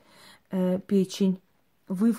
э, 0.51 0.79
печень. 0.87 1.41
Вы 1.89 2.15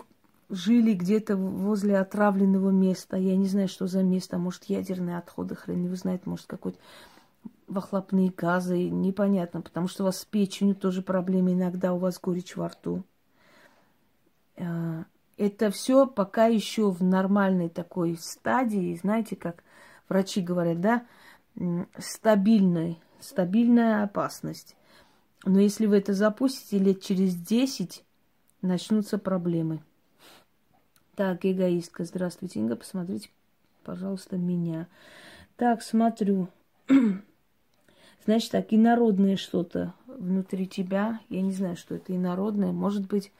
жили 0.51 0.93
где-то 0.93 1.38
возле 1.38 1.98
отравленного 1.98 2.70
места. 2.70 3.17
Я 3.17 3.36
не 3.38 3.48
знаю, 3.48 3.67
что 3.67 3.88
за 3.88 4.03
место. 4.03 4.38
Может, 4.38 4.65
ядерные 4.65 5.17
отходы, 5.17 5.55
хрен 5.55 5.86
его 5.86 5.96
знает. 5.96 6.25
Может, 6.25 6.46
какой-то 6.46 6.77
выхлопные 7.67 8.31
газы. 8.36 8.89
Непонятно, 8.89 9.62
потому 9.62 9.88
что 9.88 10.03
у 10.03 10.05
вас 10.08 10.20
с 10.20 10.25
печенью 10.25 10.75
тоже 10.75 11.01
проблемы. 11.01 11.53
Иногда 11.53 11.93
у 11.93 11.98
вас 11.98 12.20
горечь 12.20 12.55
во 12.55 12.67
рту. 12.67 13.03
А, 14.58 15.05
это 15.38 15.72
все 15.72 16.05
пока 16.05 16.46
еще 16.46 16.91
в 16.91 17.01
нормальной 17.01 17.70
такой 17.70 18.17
стадии. 18.20 19.00
Знаете, 19.01 19.38
как 19.38 19.63
врачи 20.10 20.41
говорят, 20.41 20.81
да, 20.81 21.05
стабильная, 21.98 22.98
стабильная 23.20 24.03
опасность. 24.03 24.75
Но 25.46 25.60
если 25.60 25.86
вы 25.86 25.98
это 25.98 26.13
запустите 26.13 26.77
лет 26.77 27.01
через 27.01 27.36
10, 27.36 28.03
начнутся 28.62 29.17
проблемы. 29.17 29.81
Так, 31.15 31.46
эгоистка, 31.46 32.06
здравствуйте, 32.06 32.60
Инга, 32.60 32.77
посмотрите, 32.77 33.30
пожалуйста, 33.84 34.38
меня. 34.38 34.88
Так, 35.58 35.82
смотрю. 35.82 36.48
Значит, 38.25 38.51
так, 38.51 38.68
инородное 38.70 39.36
что-то 39.36 39.94
внутри 40.08 40.68
тебя. 40.68 41.20
Я 41.27 41.41
не 41.41 41.51
знаю, 41.51 41.75
что 41.75 41.96
это 41.96 42.15
инородное. 42.15 42.72
Может 42.72 43.08
быть, 43.08 43.34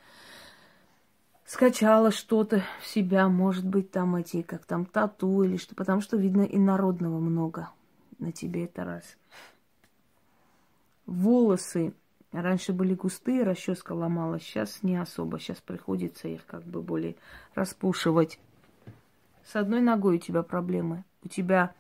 скачала 1.46 2.12
что-то 2.12 2.62
в 2.82 2.88
себя, 2.88 3.30
может 3.30 3.66
быть, 3.66 3.90
там 3.90 4.18
эти, 4.18 4.42
как 4.42 4.66
там, 4.66 4.86
тату 4.86 5.44
или 5.44 5.56
что, 5.56 5.74
потому 5.74 6.02
что, 6.02 6.18
видно, 6.18 6.42
инородного 6.42 7.20
много 7.20 7.70
на 8.20 8.34
тебе, 8.34 8.66
это 8.66 8.84
раз. 8.84 9.16
Волосы 11.06 11.94
раньше 12.32 12.74
были 12.74 12.94
густые, 12.94 13.44
расческа 13.44 13.94
ломалась, 13.94 14.44
сейчас 14.44 14.84
не 14.84 14.96
особо, 14.96 15.40
сейчас 15.40 15.58
приходится 15.58 16.28
их 16.28 16.46
как 16.46 16.64
бы 16.64 16.82
более 16.82 17.16
распушивать. 17.56 18.40
С 19.46 19.56
одной 19.56 19.82
ногой 19.82 20.16
у 20.16 20.20
тебя 20.20 20.44
проблемы. 20.44 21.04
У 21.24 21.28
тебя 21.28 21.74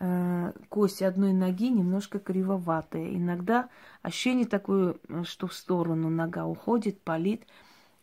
э, 0.00 0.52
кость 0.68 1.02
одной 1.02 1.32
ноги 1.32 1.70
немножко 1.70 2.18
кривоватая. 2.18 3.14
Иногда 3.14 3.68
ощущение 4.02 4.46
такое, 4.46 4.96
что 5.24 5.46
в 5.46 5.54
сторону 5.54 6.08
нога 6.08 6.46
уходит, 6.46 7.00
палит 7.00 7.46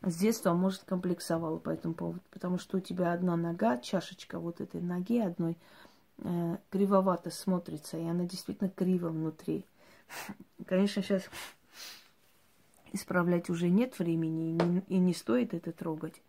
с 0.01 0.15
детства, 0.15 0.53
может, 0.53 0.83
комплексовала 0.83 1.57
по 1.57 1.71
этому 1.71 1.93
поводу, 1.93 2.21
потому 2.31 2.59
что 2.59 2.77
у 2.77 2.79
тебя 2.79 3.11
одна 3.11 3.35
нога, 3.35 3.77
чашечка 3.79 4.39
вот 4.39 4.61
этой 4.61 4.81
ноги 4.81 5.19
одной, 5.19 5.57
э, 6.19 6.57
кривовато 6.69 7.31
смотрится, 7.31 7.97
и 7.97 8.05
она 8.05 8.25
действительно 8.25 8.69
криво 8.69 9.09
внутри. 9.09 9.65
Конечно, 10.67 11.01
сейчас 11.01 11.23
исправлять 12.95 13.49
уже 13.49 13.69
нет 13.69 13.97
времени, 13.99 14.83
и 14.87 14.97
не, 14.97 15.13
стоит 15.13 15.53
это 15.53 15.71
трогать. 15.71 16.21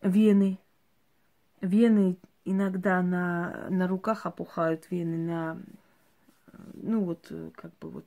Вены. 0.00 0.58
Вены 1.60 2.16
иногда 2.44 3.02
на, 3.02 3.66
на 3.70 3.86
руках 3.88 4.26
опухают, 4.26 4.90
вены 4.90 5.16
на, 5.16 5.58
ну 6.74 7.04
вот, 7.04 7.32
как 7.54 7.72
бы 7.78 7.90
вот, 7.90 8.06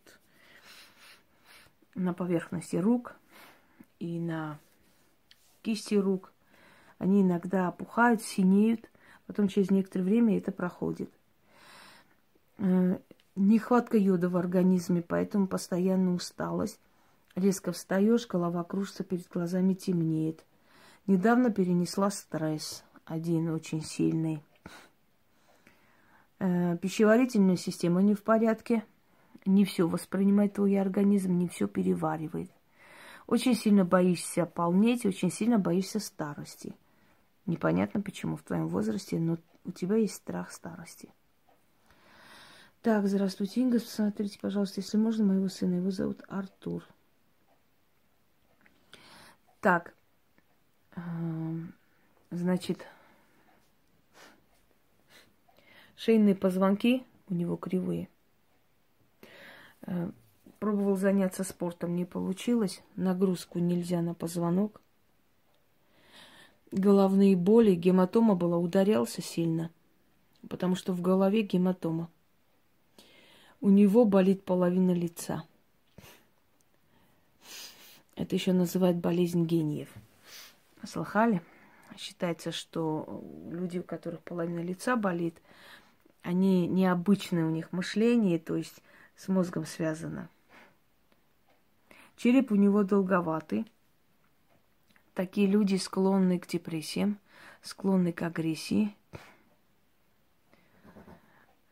на 1.95 2.13
поверхности 2.13 2.75
рук 2.75 3.15
и 3.99 4.19
на 4.19 4.59
кисти 5.61 5.95
рук. 5.95 6.31
Они 6.97 7.21
иногда 7.21 7.67
опухают, 7.67 8.21
синеют, 8.21 8.89
потом 9.27 9.47
через 9.47 9.69
некоторое 9.71 10.03
время 10.03 10.37
это 10.37 10.51
проходит. 10.51 11.09
Э, 12.57 12.97
нехватка 13.35 13.97
йода 13.97 14.29
в 14.29 14.37
организме, 14.37 15.01
поэтому 15.01 15.47
постоянно 15.47 16.13
усталость. 16.13 16.79
Резко 17.35 17.73
встаешь, 17.73 18.27
голова 18.27 18.63
кружится, 18.63 19.03
перед 19.03 19.27
глазами 19.27 19.73
темнеет. 19.73 20.45
Недавно 21.05 21.51
перенесла 21.51 22.09
стресс, 22.09 22.83
один 23.03 23.49
очень 23.49 23.83
сильный. 23.83 24.41
Э, 26.39 26.77
пищеварительная 26.77 27.57
система 27.57 28.01
не 28.01 28.15
в 28.15 28.23
порядке. 28.23 28.85
Не 29.45 29.65
все 29.65 29.87
воспринимает 29.87 30.53
твой 30.53 30.79
организм, 30.79 31.37
не 31.37 31.47
все 31.47 31.67
переваривает. 31.67 32.49
Очень 33.27 33.55
сильно 33.55 33.83
боишься 33.83 34.45
полнеть, 34.45 35.05
очень 35.05 35.31
сильно 35.31 35.59
боишься 35.59 35.99
старости. 35.99 36.73
Непонятно 37.45 38.01
почему 38.01 38.37
в 38.37 38.43
твоем 38.43 38.67
возрасте, 38.67 39.19
но 39.19 39.37
у 39.65 39.71
тебя 39.71 39.97
есть 39.97 40.15
страх 40.15 40.51
старости. 40.51 41.13
Так, 42.81 43.07
здравствуйте, 43.07 43.61
Инга. 43.61 43.79
Смотрите, 43.79 44.39
пожалуйста, 44.39 44.81
если 44.81 44.97
можно, 44.97 45.25
моего 45.25 45.49
сына. 45.49 45.75
Его 45.75 45.91
зовут 45.91 46.21
Артур. 46.27 46.83
Так, 49.65 49.95
эм, 50.95 51.73
значит, 52.29 52.85
шейные 55.95 56.35
позвонки 56.35 57.03
у 57.29 57.33
него 57.33 57.55
кривые. 57.57 58.07
Э, 59.87 60.11
Пробовал 60.59 60.97
заняться 60.97 61.43
спортом, 61.43 61.95
не 61.95 62.05
получилось. 62.05 62.83
Нагрузку 62.95 63.57
нельзя 63.57 64.03
на 64.03 64.13
позвонок. 64.13 64.81
Головные 66.71 67.35
боли, 67.35 67.73
гематома 67.73 68.35
была, 68.35 68.59
ударялся 68.59 69.23
сильно, 69.23 69.71
потому 70.47 70.75
что 70.75 70.93
в 70.93 71.01
голове 71.01 71.41
гематома. 71.41 72.11
У 73.61 73.71
него 73.71 74.05
болит 74.05 74.43
половина 74.43 74.91
лица. 74.91 75.43
Это 78.15 78.35
еще 78.35 78.53
называют 78.53 78.97
болезнь 78.97 79.45
гениев. 79.45 79.89
Слыхали? 80.83 81.41
Считается, 81.97 82.51
что 82.51 83.23
люди, 83.49 83.79
у 83.79 83.83
которых 83.83 84.21
половина 84.21 84.59
лица 84.59 84.95
болит, 84.95 85.41
они 86.21 86.67
необычные 86.67 87.45
у 87.45 87.49
них 87.49 87.71
мышление, 87.71 88.39
то 88.39 88.55
есть 88.55 88.81
с 89.15 89.27
мозгом 89.27 89.65
связано. 89.65 90.29
Череп 92.17 92.51
у 92.51 92.55
него 92.55 92.83
долговатый. 92.83 93.65
Такие 95.13 95.47
люди 95.47 95.75
склонны 95.75 96.39
к 96.39 96.47
депрессиям, 96.47 97.19
склонны 97.61 98.11
к 98.11 98.21
агрессии. 98.21 98.95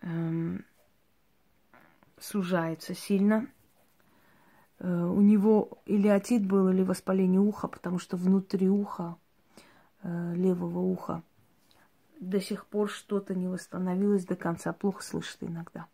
Эм, 0.02 0.66
сужается 2.20 2.94
сильно. 2.94 3.48
Э, 4.84 5.06
у 5.06 5.22
него 5.22 5.80
или 5.86 6.10
отит 6.10 6.46
был, 6.46 6.68
или 6.68 6.84
воспаление 6.84 7.40
уха, 7.40 7.70
потому 7.70 8.00
что 8.00 8.18
внутри 8.18 8.70
уха, 8.70 9.16
э, 10.04 10.34
левого 10.36 10.80
уха, 10.80 11.24
до 12.20 12.42
сих 12.42 12.66
пор 12.66 12.90
что-то 12.90 13.34
не 13.34 13.48
восстановилось 13.48 14.26
до 14.26 14.36
конца. 14.36 14.74
Плохо 14.74 15.02
слышит 15.02 15.38
иногда. 15.40 15.88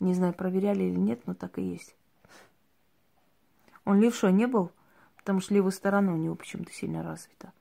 Не 0.00 0.14
знаю, 0.14 0.32
проверяли 0.32 0.84
или 0.84 0.98
нет, 0.98 1.26
но 1.26 1.34
так 1.34 1.58
и 1.58 1.62
есть. 1.62 1.94
Он 3.84 4.00
левшой 4.00 4.32
не 4.32 4.46
был, 4.46 4.70
потому 5.18 5.40
что 5.40 5.52
левая 5.52 5.70
сторона 5.70 6.14
у 6.14 6.16
него 6.16 6.34
почему-то 6.34 6.72
сильно 6.72 7.02
развита. 7.02 7.52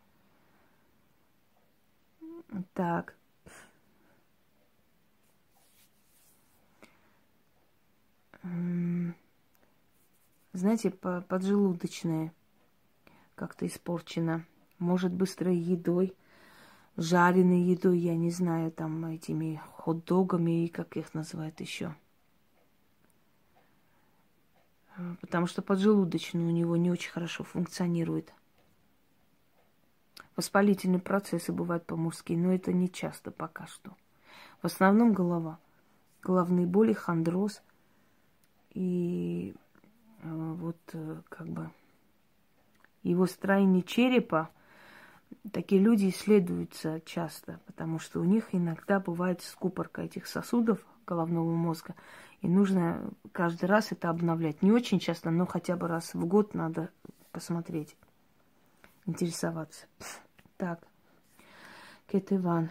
Так. 2.74 3.16
Знаете, 10.54 10.92
поджелудочная 10.92 12.32
как-то 13.36 13.68
испорчена. 13.68 14.46
Может, 14.80 15.12
быстрой 15.12 15.58
едой, 15.58 16.16
жареной 16.96 17.62
едой, 17.62 17.98
я 18.00 18.16
не 18.16 18.30
знаю, 18.32 18.72
там 18.72 19.06
этими 19.06 19.62
хот-догами 19.78 20.66
и 20.66 20.68
как 20.68 20.96
их 20.96 21.14
называют 21.14 21.60
еще. 21.60 21.96
потому 25.22 25.48
что 25.48 25.62
поджелудочный 25.62 26.44
у 26.44 26.52
него 26.52 26.76
не 26.76 26.92
очень 26.92 27.12
хорошо 27.12 27.44
функционирует. 27.44 28.34
Воспалительные 30.36 31.00
процессы 31.00 31.52
бывают 31.52 31.86
по-мужски, 31.86 32.34
но 32.34 32.54
это 32.54 32.74
не 32.74 32.92
часто 32.92 33.32
пока 33.32 33.68
что. 33.68 33.96
В 34.62 34.66
основном 34.66 35.14
голова. 35.14 35.60
Головные 36.22 36.66
боли, 36.66 36.94
хондроз. 36.94 37.62
И 38.72 39.54
э, 39.56 39.60
вот 40.24 40.78
э, 40.94 41.22
как 41.30 41.48
бы 41.48 41.70
его 43.04 43.26
строение 43.26 43.84
черепа, 43.84 44.50
такие 45.52 45.82
люди 45.82 46.10
исследуются 46.10 47.02
часто, 47.06 47.60
потому 47.66 48.00
что 48.00 48.20
у 48.20 48.24
них 48.24 48.50
иногда 48.52 49.00
бывает 49.00 49.42
скупорка 49.42 50.02
этих 50.02 50.28
сосудов 50.28 50.86
головного 51.06 51.54
мозга. 51.54 51.96
И 52.42 52.48
нужно 52.48 53.10
каждый 53.32 53.66
раз 53.66 53.92
это 53.92 54.10
обновлять. 54.10 54.62
Не 54.62 54.72
очень 54.72 55.00
часто, 55.00 55.32
но 55.32 55.46
хотя 55.46 55.76
бы 55.76 55.88
раз 55.88 56.14
в 56.14 56.26
год 56.26 56.54
надо 56.54 56.90
посмотреть, 57.32 57.96
интересоваться. 59.06 59.86
Так, 60.58 60.80
Кет 62.08 62.32
Иван, 62.32 62.70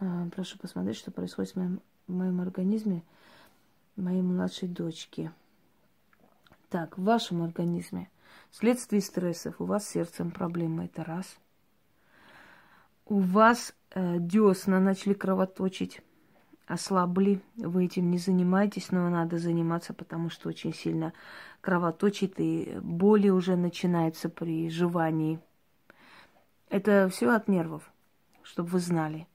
а, 0.00 0.28
прошу 0.34 0.58
посмотреть, 0.58 0.96
что 0.96 1.10
происходит 1.10 1.52
в 1.52 1.56
моем, 1.56 1.80
в 2.06 2.12
моем 2.12 2.40
организме 2.40 3.02
моей 3.96 4.22
младшей 4.22 4.68
дочки. 4.68 5.32
Так, 6.72 6.96
в 6.96 7.04
вашем 7.04 7.42
организме 7.42 8.08
вследствие 8.48 9.02
стрессов 9.02 9.60
у 9.60 9.66
вас 9.66 9.84
с 9.84 9.90
сердцем 9.90 10.30
проблемы, 10.30 10.86
это 10.86 11.04
раз. 11.04 11.36
У 13.04 13.18
вас 13.18 13.74
э, 13.90 14.16
десна 14.18 14.80
начали 14.80 15.12
кровоточить 15.12 16.00
ослабли, 16.66 17.42
вы 17.56 17.84
этим 17.84 18.10
не 18.10 18.16
занимаетесь, 18.16 18.90
но 18.90 19.10
надо 19.10 19.36
заниматься, 19.36 19.92
потому 19.92 20.30
что 20.30 20.48
очень 20.48 20.72
сильно 20.72 21.12
кровоточит 21.60 22.40
и 22.40 22.78
боли 22.80 23.28
уже 23.28 23.56
начинаются 23.56 24.30
при 24.30 24.70
жевании. 24.70 25.40
Это 26.70 27.10
все 27.10 27.34
от 27.34 27.48
нервов, 27.48 27.92
чтобы 28.42 28.70
вы 28.70 28.78
знали. 28.78 29.26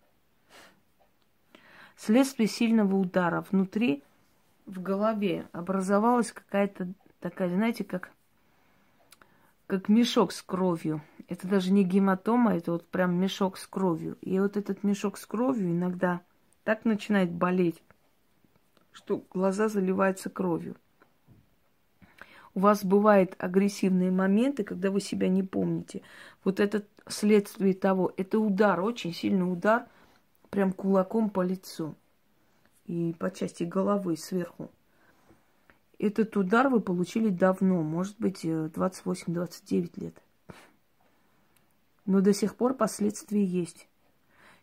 Вследствие 1.95 2.47
сильного 2.47 2.95
удара 2.95 3.45
внутри, 3.51 4.03
в 4.65 4.81
голове, 4.81 5.47
образовалась 5.51 6.31
какая-то 6.31 6.95
такая, 7.19 7.49
знаете, 7.49 7.83
как, 7.83 8.11
как 9.67 9.89
мешок 9.89 10.31
с 10.31 10.41
кровью. 10.41 11.01
Это 11.27 11.47
даже 11.47 11.71
не 11.71 11.83
гематома, 11.83 12.55
это 12.55 12.71
вот 12.71 12.87
прям 12.87 13.15
мешок 13.15 13.57
с 13.57 13.67
кровью. 13.67 14.17
И 14.21 14.39
вот 14.39 14.57
этот 14.57 14.83
мешок 14.83 15.17
с 15.17 15.25
кровью 15.25 15.71
иногда 15.71 16.21
так 16.63 16.85
начинает 16.85 17.31
болеть, 17.31 17.81
что 18.91 19.23
глаза 19.33 19.67
заливаются 19.67 20.29
кровью. 20.29 20.75
У 22.53 22.59
вас 22.59 22.83
бывают 22.83 23.35
агрессивные 23.37 24.09
моменты, 24.09 24.63
когда 24.63 24.89
вы 24.89 24.99
себя 24.99 25.29
не 25.29 25.43
помните. 25.43 26.01
Вот 26.43 26.59
это 26.59 26.83
следствие 27.07 27.75
того, 27.75 28.11
это 28.17 28.39
удар, 28.39 28.81
очень 28.81 29.13
сильный 29.13 29.51
удар, 29.51 29.85
прям 30.49 30.73
кулаком 30.73 31.29
по 31.29 31.41
лицу 31.41 31.95
и 32.85 33.13
по 33.19 33.29
части 33.29 33.63
головы 33.63 34.17
сверху. 34.17 34.71
Этот 35.99 36.37
удар 36.37 36.69
вы 36.69 36.79
получили 36.79 37.29
давно, 37.29 37.81
может 37.81 38.19
быть, 38.19 38.45
28-29 38.45 39.91
э, 39.95 40.01
лет. 40.01 40.21
Но 42.05 42.21
до 42.21 42.33
сих 42.33 42.55
пор 42.55 42.75
последствия 42.75 43.43
есть. 43.43 43.87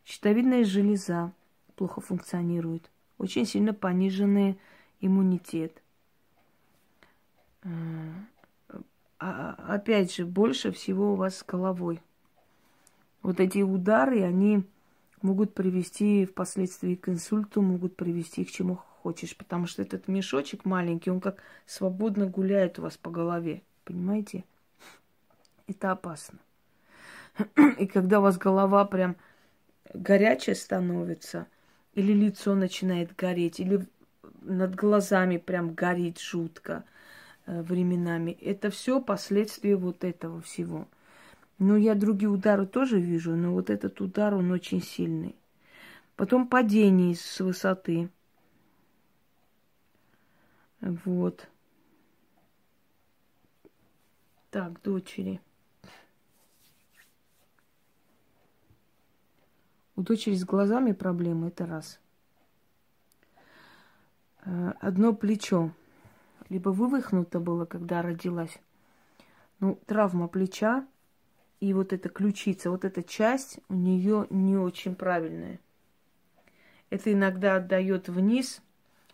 Щитовидная 0.05 0.65
железа 0.65 1.33
плохо 1.75 2.01
функционирует. 2.01 2.91
Очень 3.19 3.47
сильно 3.47 3.75
пониженный 3.75 4.59
иммунитет. 5.01 5.83
Э, 7.63 7.69
а, 9.19 9.55
опять 9.69 10.15
же, 10.15 10.27
больше 10.27 10.71
всего 10.71 11.15
у 11.15 11.17
вас 11.17 11.39
с 11.39 11.45
головой. 11.45 12.01
Вот 13.23 13.41
эти 13.41 13.59
удары, 13.59 14.23
они 14.23 14.63
могут 15.21 15.55
привести 15.55 16.27
впоследствии 16.27 16.95
к 16.95 17.09
инсульту, 17.09 17.61
могут 17.61 17.97
привести 17.97 18.45
к 18.45 18.51
чему 18.51 18.81
хочешь, 19.05 19.37
потому 19.37 19.67
что 19.67 19.83
этот 19.83 20.09
мешочек 20.09 20.65
маленький, 20.65 21.11
он 21.11 21.21
как 21.21 21.37
свободно 21.67 22.27
гуляет 22.27 22.79
у 22.79 22.83
вас 22.83 22.97
по 22.97 23.11
голове, 23.11 23.61
понимаете? 23.85 24.45
Это 25.67 25.93
опасно. 25.93 26.39
И 27.79 27.87
когда 27.87 28.21
у 28.21 28.23
вас 28.23 28.39
голова 28.39 28.87
прям 28.87 29.17
горячая 29.93 30.55
становится, 30.55 31.47
или 31.95 32.15
лицо 32.15 32.55
начинает 32.55 33.15
гореть, 33.15 33.61
или 33.61 33.87
над 34.41 34.75
глазами 34.75 35.37
прям 35.37 35.75
горит 35.75 36.19
жутко 36.19 36.85
э, 37.45 37.61
временами. 37.61 38.31
Это 38.31 38.71
все 38.71 39.03
последствия 39.03 39.77
вот 39.77 40.03
этого 40.03 40.41
всего. 40.41 40.89
Ну, 41.59 41.77
я 41.77 41.95
другие 41.95 42.31
удары 42.31 42.67
тоже 42.67 42.99
вижу, 42.99 43.37
но 43.37 43.53
вот 43.53 43.69
этот 43.69 44.01
удар, 44.01 44.35
он 44.35 44.51
очень 44.51 44.83
сильный. 44.83 45.37
Потом 46.17 46.49
падение 46.49 47.15
с 47.15 47.41
высоты. 47.41 48.09
Вот. 50.81 51.49
Так, 54.51 54.81
дочери. 54.83 55.41
У 59.97 60.03
дочери 60.03 60.35
с 60.35 60.45
глазами 60.45 60.93
проблемы, 60.93 61.49
это 61.49 61.67
раз. 61.67 62.01
Э, 64.45 64.73
одно 64.81 65.15
плечо. 65.15 65.71
Либо 66.49 66.71
вывихнуто 66.71 67.41
было, 67.41 67.65
когда 67.65 68.03
родилась. 68.03 68.59
Ну, 69.61 69.79
травма 69.87 70.29
плеча 70.29 70.87
и 71.61 71.73
вот 71.73 71.93
эта 71.93 72.09
ключица, 72.09 72.71
вот 72.71 72.85
эта 72.85 73.03
часть 73.03 73.59
у 73.69 73.75
нее 73.75 74.27
не 74.31 74.57
очень 74.57 74.95
правильная. 74.95 75.59
Это 76.91 77.13
иногда 77.13 77.57
отдает 77.57 78.09
вниз. 78.09 78.61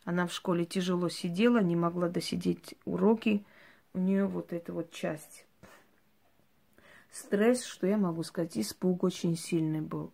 Она 0.04 0.26
в 0.26 0.32
школе 0.32 0.64
тяжело 0.64 1.08
сидела, 1.08 1.58
не 1.62 1.76
могла 1.76 2.08
досидеть 2.08 2.74
уроки. 2.84 3.44
У 3.92 3.98
нее 3.98 4.26
вот 4.26 4.52
эта 4.52 4.72
вот 4.72 4.90
часть. 4.90 5.44
Стресс, 7.10 7.64
что 7.64 7.86
я 7.86 7.96
могу 7.96 8.22
сказать, 8.22 8.56
испуг 8.56 9.02
очень 9.04 9.36
сильный 9.36 9.80
был 9.80 10.12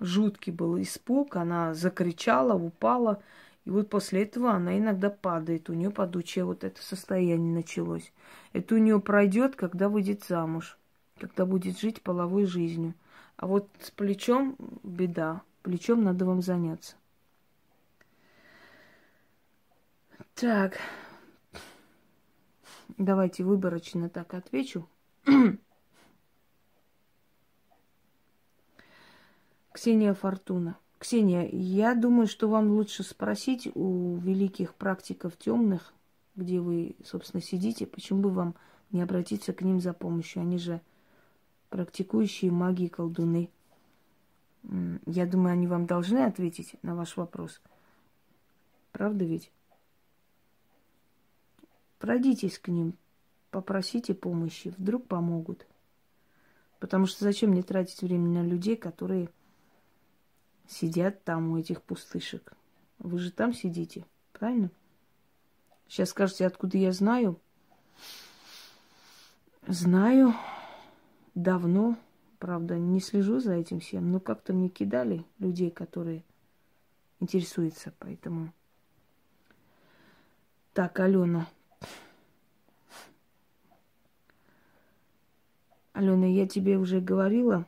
жуткий 0.00 0.52
был 0.52 0.80
испуг, 0.80 1.36
она 1.36 1.74
закричала, 1.74 2.54
упала. 2.54 3.22
И 3.64 3.70
вот 3.70 3.90
после 3.90 4.22
этого 4.22 4.52
она 4.52 4.78
иногда 4.78 5.10
падает. 5.10 5.68
У 5.68 5.74
нее 5.74 5.90
подучее 5.90 6.44
вот 6.44 6.64
это 6.64 6.82
состояние 6.82 7.52
началось. 7.52 8.12
Это 8.52 8.74
у 8.74 8.78
нее 8.78 9.00
пройдет, 9.00 9.56
когда 9.56 9.88
выйдет 9.88 10.24
замуж, 10.24 10.78
когда 11.18 11.44
будет 11.44 11.78
жить 11.78 12.02
половой 12.02 12.46
жизнью. 12.46 12.94
А 13.36 13.46
вот 13.46 13.68
с 13.80 13.90
плечом 13.90 14.56
беда. 14.82 15.42
Плечом 15.62 16.02
надо 16.02 16.24
вам 16.24 16.40
заняться. 16.40 16.96
Так. 20.40 20.78
Давайте 22.96 23.42
выборочно 23.42 24.08
так 24.08 24.34
отвечу. 24.34 24.88
Ксения 29.72 30.14
Фортуна. 30.14 30.78
Ксения, 31.00 31.48
я 31.50 31.96
думаю, 31.96 32.28
что 32.28 32.48
вам 32.48 32.70
лучше 32.70 33.02
спросить 33.02 33.68
у 33.74 34.16
великих 34.18 34.76
практиков 34.76 35.36
темных, 35.36 35.92
где 36.36 36.60
вы, 36.60 36.94
собственно, 37.04 37.42
сидите, 37.42 37.84
почему 37.84 38.20
бы 38.20 38.30
вам 38.30 38.54
не 38.92 39.02
обратиться 39.02 39.52
к 39.52 39.62
ним 39.62 39.80
за 39.80 39.92
помощью. 39.92 40.42
Они 40.42 40.58
же 40.58 40.80
практикующие 41.68 42.52
маги 42.52 42.84
и 42.84 42.88
колдуны. 42.88 43.50
Я 45.04 45.26
думаю, 45.26 45.54
они 45.54 45.66
вам 45.66 45.86
должны 45.86 46.18
ответить 46.18 46.76
на 46.82 46.94
ваш 46.94 47.16
вопрос. 47.16 47.60
Правда 48.92 49.24
ведь? 49.24 49.50
Пройдитесь 51.98 52.58
к 52.58 52.68
ним, 52.68 52.94
попросите 53.50 54.14
помощи, 54.14 54.72
вдруг 54.76 55.06
помогут. 55.06 55.66
Потому 56.78 57.06
что 57.06 57.24
зачем 57.24 57.50
мне 57.50 57.62
тратить 57.62 58.02
время 58.02 58.28
на 58.28 58.46
людей, 58.46 58.76
которые 58.76 59.30
сидят 60.68 61.24
там 61.24 61.50
у 61.50 61.58
этих 61.58 61.82
пустышек. 61.82 62.52
Вы 62.98 63.18
же 63.18 63.32
там 63.32 63.52
сидите, 63.52 64.04
правильно? 64.32 64.70
Сейчас 65.88 66.10
скажете, 66.10 66.46
откуда 66.46 66.78
я 66.78 66.92
знаю? 66.92 67.40
Знаю 69.66 70.34
давно, 71.34 71.96
правда, 72.38 72.78
не 72.78 73.00
слежу 73.00 73.40
за 73.40 73.54
этим 73.54 73.80
всем, 73.80 74.12
но 74.12 74.20
как-то 74.20 74.52
мне 74.52 74.68
кидали 74.68 75.24
людей, 75.38 75.70
которые 75.70 76.24
интересуются, 77.20 77.92
поэтому... 77.98 78.52
Так, 80.74 81.00
Алена. 81.00 81.48
Алена, 85.98 86.26
я 86.26 86.46
тебе 86.46 86.78
уже 86.78 87.00
говорила, 87.00 87.66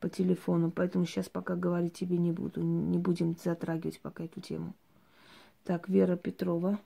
по 0.00 0.08
телефону, 0.08 0.70
поэтому 0.70 1.04
сейчас 1.04 1.28
пока 1.28 1.54
говорить 1.54 1.92
тебе 1.92 2.16
не 2.16 2.32
буду. 2.32 2.62
Не 2.62 2.96
будем 2.96 3.36
затрагивать 3.36 4.00
пока 4.00 4.24
эту 4.24 4.40
тему. 4.40 4.72
Так, 5.64 5.86
Вера 5.86 6.16
Петрова. 6.16 6.80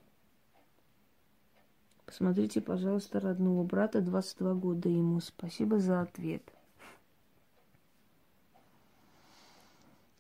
Посмотрите, 2.05 2.61
пожалуйста, 2.61 3.21
родного 3.21 3.63
брата, 3.63 4.01
22 4.01 4.55
года 4.55 4.89
ему. 4.89 5.21
Спасибо 5.21 5.79
за 5.79 6.01
ответ. 6.01 6.43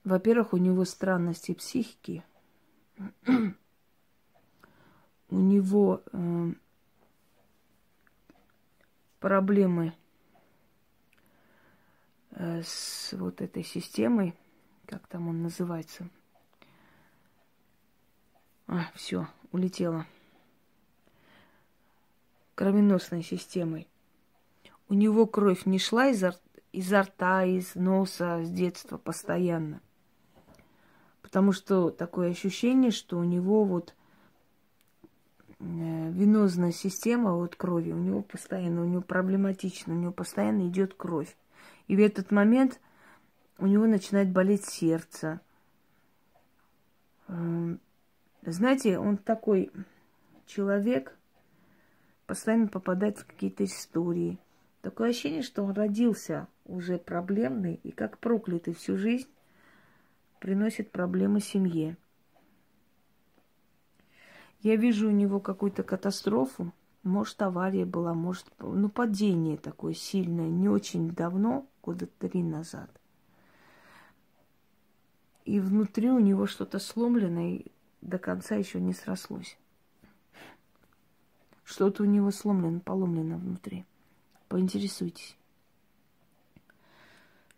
Во-первых, 0.05 0.53
у 0.53 0.59
него 0.59 0.85
странности 0.85 1.55
психики. 1.55 2.22
у 5.29 5.35
него 5.35 6.03
э, 6.12 6.53
проблемы 9.18 9.94
с 12.34 13.12
вот 13.12 13.40
этой 13.40 13.62
системой, 13.62 14.34
как 14.86 15.06
там 15.06 15.28
он 15.28 15.42
называется. 15.42 16.08
А, 18.66 18.90
все, 18.94 19.26
улетела. 19.50 20.06
Кровеносной 22.54 23.22
системой. 23.22 23.88
У 24.88 24.94
него 24.94 25.26
кровь 25.26 25.66
не 25.66 25.78
шла 25.78 26.08
изо, 26.08 26.38
изо 26.72 27.02
рта, 27.02 27.44
из 27.44 27.74
носа 27.74 28.42
с 28.42 28.50
детства 28.50 28.98
постоянно. 28.98 29.80
Потому 31.22 31.52
что 31.52 31.90
такое 31.90 32.30
ощущение, 32.30 32.90
что 32.90 33.18
у 33.18 33.24
него 33.24 33.64
вот 33.64 33.94
э, 35.58 35.60
венозная 35.60 36.72
система 36.72 37.36
от 37.42 37.56
крови, 37.56 37.92
у 37.92 37.98
него 37.98 38.22
постоянно, 38.22 38.82
у 38.82 38.86
него 38.86 39.02
проблематично, 39.02 39.94
у 39.94 39.98
него 39.98 40.12
постоянно 40.12 40.68
идет 40.68 40.94
кровь. 40.94 41.36
И 41.92 41.94
в 41.94 42.00
этот 42.00 42.31
момент 42.31 42.81
у 43.59 43.66
него 43.66 43.85
начинает 43.85 44.31
болеть 44.31 44.64
сердце. 44.64 45.42
Эм, 47.28 47.81
знаете, 48.40 48.98
он 48.98 49.18
такой 49.18 49.70
человек, 50.46 51.14
постоянно 52.24 52.68
попадает 52.68 53.18
в 53.18 53.26
какие-то 53.26 53.64
истории. 53.64 54.38
Такое 54.81 55.11
ощущение, 55.11 55.42
что 55.42 55.64
он 55.64 55.72
родился 55.72 56.48
уже 56.64 56.96
проблемный 56.96 57.74
и 57.83 57.90
как 57.90 58.16
проклятый 58.16 58.72
всю 58.72 58.96
жизнь 58.96 59.28
приносит 60.40 60.92
проблемы 60.92 61.40
семье. 61.40 61.98
Я 64.61 64.76
вижу 64.76 65.09
у 65.09 65.12
него 65.12 65.40
какую-то 65.40 65.83
катастрофу. 65.83 66.72
Может, 67.02 67.42
авария 67.42 67.84
была, 67.84 68.14
может, 68.14 68.46
ну, 68.60 68.88
падение 68.88 69.56
такое 69.56 69.92
сильное, 69.92 70.48
не 70.48 70.68
очень 70.68 71.10
давно, 71.10 71.66
года 71.82 72.06
три 72.06 72.42
назад. 72.42 72.90
И 75.44 75.58
внутри 75.58 76.10
у 76.10 76.20
него 76.20 76.46
что-то 76.46 76.78
сломлено, 76.78 77.40
и 77.40 77.66
до 78.00 78.18
конца 78.18 78.54
еще 78.54 78.80
не 78.80 78.92
срослось. 78.92 79.58
Что-то 81.64 82.04
у 82.04 82.06
него 82.06 82.30
сломлено, 82.30 82.78
поломлено 82.80 83.36
внутри. 83.36 83.84
Поинтересуйтесь. 84.48 85.36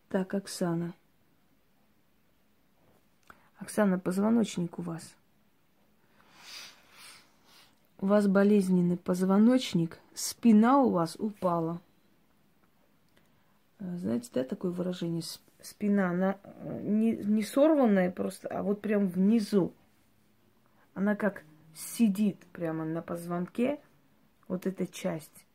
Так, 0.09 0.33
Оксана. 0.33 0.95
Оксана, 3.59 3.99
позвоночник 3.99 4.79
у 4.79 4.83
вас. 4.83 5.17
У 7.99 8.07
вас 8.07 8.27
болезненный 8.27 8.97
позвоночник, 8.97 9.99
спина 10.15 10.79
у 10.79 10.91
вас 10.91 11.17
упала. 11.19 11.81
Э, 13.79 13.97
знаете, 13.97 14.31
да, 14.35 14.45
такое 14.45 14.73
выражение? 14.73 15.23
Спина, 15.63 16.11
она 16.11 16.37
э, 16.43 16.81
не, 16.83 17.17
не 17.17 17.43
сорванная 17.43 18.11
просто, 18.11 18.49
а 18.49 18.63
вот 18.63 18.81
прям 18.83 19.09
внизу. 19.09 19.73
Она 20.95 21.17
как 21.17 21.45
сидит 21.75 22.39
прямо 22.53 22.85
на 22.85 23.03
позвонке, 23.03 23.81
вот 24.49 24.67
эта 24.67 24.87
часть. 24.87 25.47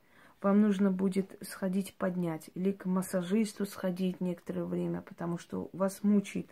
Вам 0.41 0.61
нужно 0.61 0.89
будет 0.89 1.37
сходить 1.41 1.93
поднять 1.95 2.49
или 2.55 2.71
к 2.71 2.85
массажисту 2.85 3.65
сходить 3.65 4.21
некоторое 4.21 4.63
время, 4.63 5.01
потому 5.01 5.37
что 5.37 5.69
вас 5.73 6.01
мучает 6.01 6.49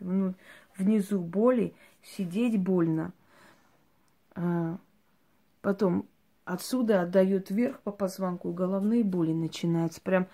внизу 0.78 1.22
боли, 1.22 1.74
сидеть 2.04 2.60
больно. 2.60 3.14
Потом 5.62 6.08
отсюда 6.46 7.02
отдает 7.02 7.50
вверх 7.50 7.80
по 7.82 7.92
позвонку, 7.92 8.52
головные 8.52 9.04
боли 9.04 9.34
начинаются. 9.34 10.02
Прям 10.02 10.28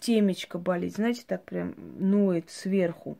темечко 0.00 0.58
болит, 0.58 0.94
знаете, 0.94 1.24
так 1.26 1.44
прям 1.44 1.74
ноет 1.98 2.50
сверху. 2.50 3.18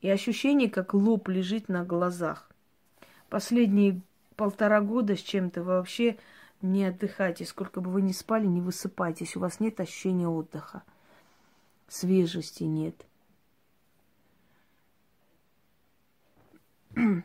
И 0.00 0.08
ощущение, 0.08 0.70
как 0.70 0.94
лоб 0.94 1.28
лежит 1.28 1.68
на 1.68 1.84
глазах. 1.84 2.48
Последние 3.28 4.00
полтора 4.36 4.80
года 4.80 5.16
с 5.16 5.20
чем-то 5.20 5.62
вообще 5.62 6.16
не 6.62 6.84
отдыхайте. 6.84 7.44
Сколько 7.44 7.80
бы 7.80 7.90
вы 7.90 8.02
ни 8.02 8.12
спали, 8.12 8.46
не 8.46 8.60
высыпайтесь. 8.60 9.36
У 9.36 9.40
вас 9.40 9.60
нет 9.60 9.80
ощущения 9.80 10.28
отдыха. 10.28 10.82
Свежести 11.88 12.64
нет. 12.64 13.06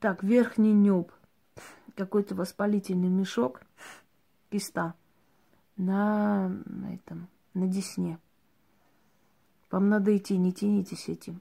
Так, 0.00 0.22
верхний 0.22 0.72
неб. 0.72 1.10
Какой-то 1.98 2.36
воспалительный 2.36 3.08
мешок, 3.08 3.60
киста 4.52 4.94
на, 5.76 6.48
этом, 6.94 7.26
на 7.54 7.66
десне. 7.66 8.20
Вам 9.72 9.88
надо 9.88 10.16
идти, 10.16 10.36
не 10.36 10.52
тянитесь 10.52 11.08
этим. 11.08 11.40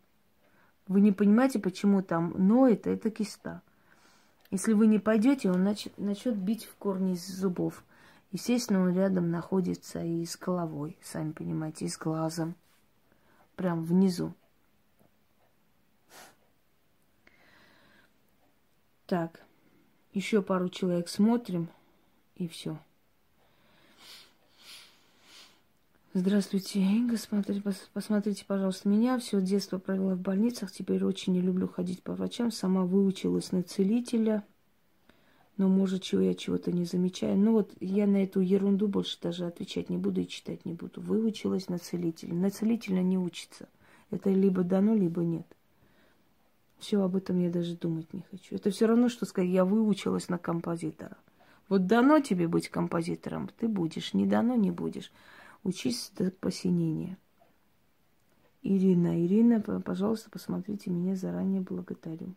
Вы 0.87 1.01
не 1.01 1.11
понимаете, 1.11 1.59
почему 1.59 2.01
там 2.01 2.33
ноет, 2.35 2.87
а 2.87 2.89
это 2.89 3.11
киста. 3.11 3.61
Если 4.49 4.73
вы 4.73 4.87
не 4.87 4.97
пойдете, 4.97 5.51
он 5.51 5.63
начнет, 5.63 5.95
начнет 5.99 6.35
бить 6.35 6.65
в 6.65 6.75
корни 6.77 7.13
из 7.13 7.27
зубов. 7.27 7.83
Естественно, 8.31 8.81
он 8.81 8.95
рядом 8.95 9.29
находится 9.29 10.03
и 10.03 10.25
с 10.25 10.35
головой, 10.35 10.97
сами 11.03 11.33
понимаете, 11.33 11.85
и 11.85 11.87
с 11.87 11.99
глазом. 11.99 12.55
Прям 13.55 13.83
внизу. 13.83 14.33
Так, 19.05 19.45
еще 20.17 20.41
пару 20.41 20.67
человек 20.69 21.09
смотрим, 21.09 21.69
и 22.35 22.47
все. 22.47 22.79
Здравствуйте, 26.13 26.79
Инга. 26.79 27.17
Смотрите, 27.17 27.61
посмотрите, 27.93 28.43
пожалуйста, 28.45 28.89
меня. 28.89 29.19
Все 29.19 29.39
детство 29.39 29.77
провела 29.77 30.15
в 30.15 30.19
больницах. 30.19 30.71
Теперь 30.71 31.03
очень 31.03 31.33
не 31.33 31.41
люблю 31.41 31.67
ходить 31.67 32.01
по 32.01 32.13
врачам. 32.13 32.51
Сама 32.51 32.85
выучилась 32.85 33.51
на 33.51 33.61
целителя. 33.61 34.43
Но, 35.57 35.67
может, 35.67 36.01
чего 36.01 36.21
я 36.21 36.33
чего-то 36.33 36.71
не 36.71 36.85
замечаю. 36.85 37.37
Ну 37.37 37.51
вот, 37.51 37.71
я 37.79 38.07
на 38.07 38.23
эту 38.23 38.39
ерунду 38.39 38.87
больше 38.87 39.19
даже 39.21 39.45
отвечать 39.45 39.91
не 39.91 39.97
буду 39.97 40.21
и 40.21 40.27
читать 40.27 40.65
не 40.65 40.73
буду. 40.73 41.01
Выучилась 41.01 41.69
на 41.69 41.77
целителя. 41.77 42.33
На 42.33 42.49
целителя 42.49 43.03
не 43.03 43.19
учится. 43.19 43.69
Это 44.09 44.31
либо 44.31 44.63
дано, 44.63 44.95
либо 44.95 45.21
нет. 45.21 45.45
Все 46.79 47.01
об 47.01 47.15
этом 47.15 47.39
я 47.39 47.49
даже 47.49 47.75
думать 47.75 48.13
не 48.13 48.21
хочу. 48.29 48.55
Это 48.55 48.69
все 48.69 48.85
равно, 48.85 49.09
что 49.09 49.25
сказать, 49.25 49.49
я 49.49 49.65
выучилась 49.65 50.29
на 50.29 50.37
композитора. 50.37 51.17
Вот 51.69 51.87
дано 51.87 52.19
тебе 52.19 52.47
быть 52.47 52.69
композитором, 52.69 53.49
ты 53.57 53.67
будешь. 53.67 54.13
Не 54.13 54.25
дано, 54.25 54.55
не 54.55 54.71
будешь. 54.71 55.11
Учись 55.63 56.11
до 56.15 56.31
посинения. 56.31 57.17
Ирина, 58.61 59.25
Ирина, 59.25 59.59
пожалуйста, 59.61 60.29
посмотрите 60.29 60.89
меня 60.89 61.15
заранее 61.15 61.61
благодарю. 61.61 62.33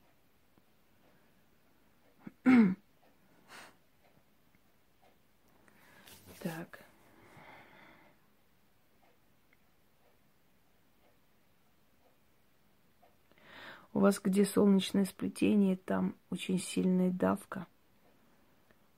Так. 6.41 6.81
У 13.93 14.01
вас 14.01 14.21
где 14.23 14.45
солнечное 14.45 15.05
сплетение, 15.05 15.77
там 15.77 16.15
очень 16.31 16.59
сильная 16.59 17.11
давка. 17.11 17.67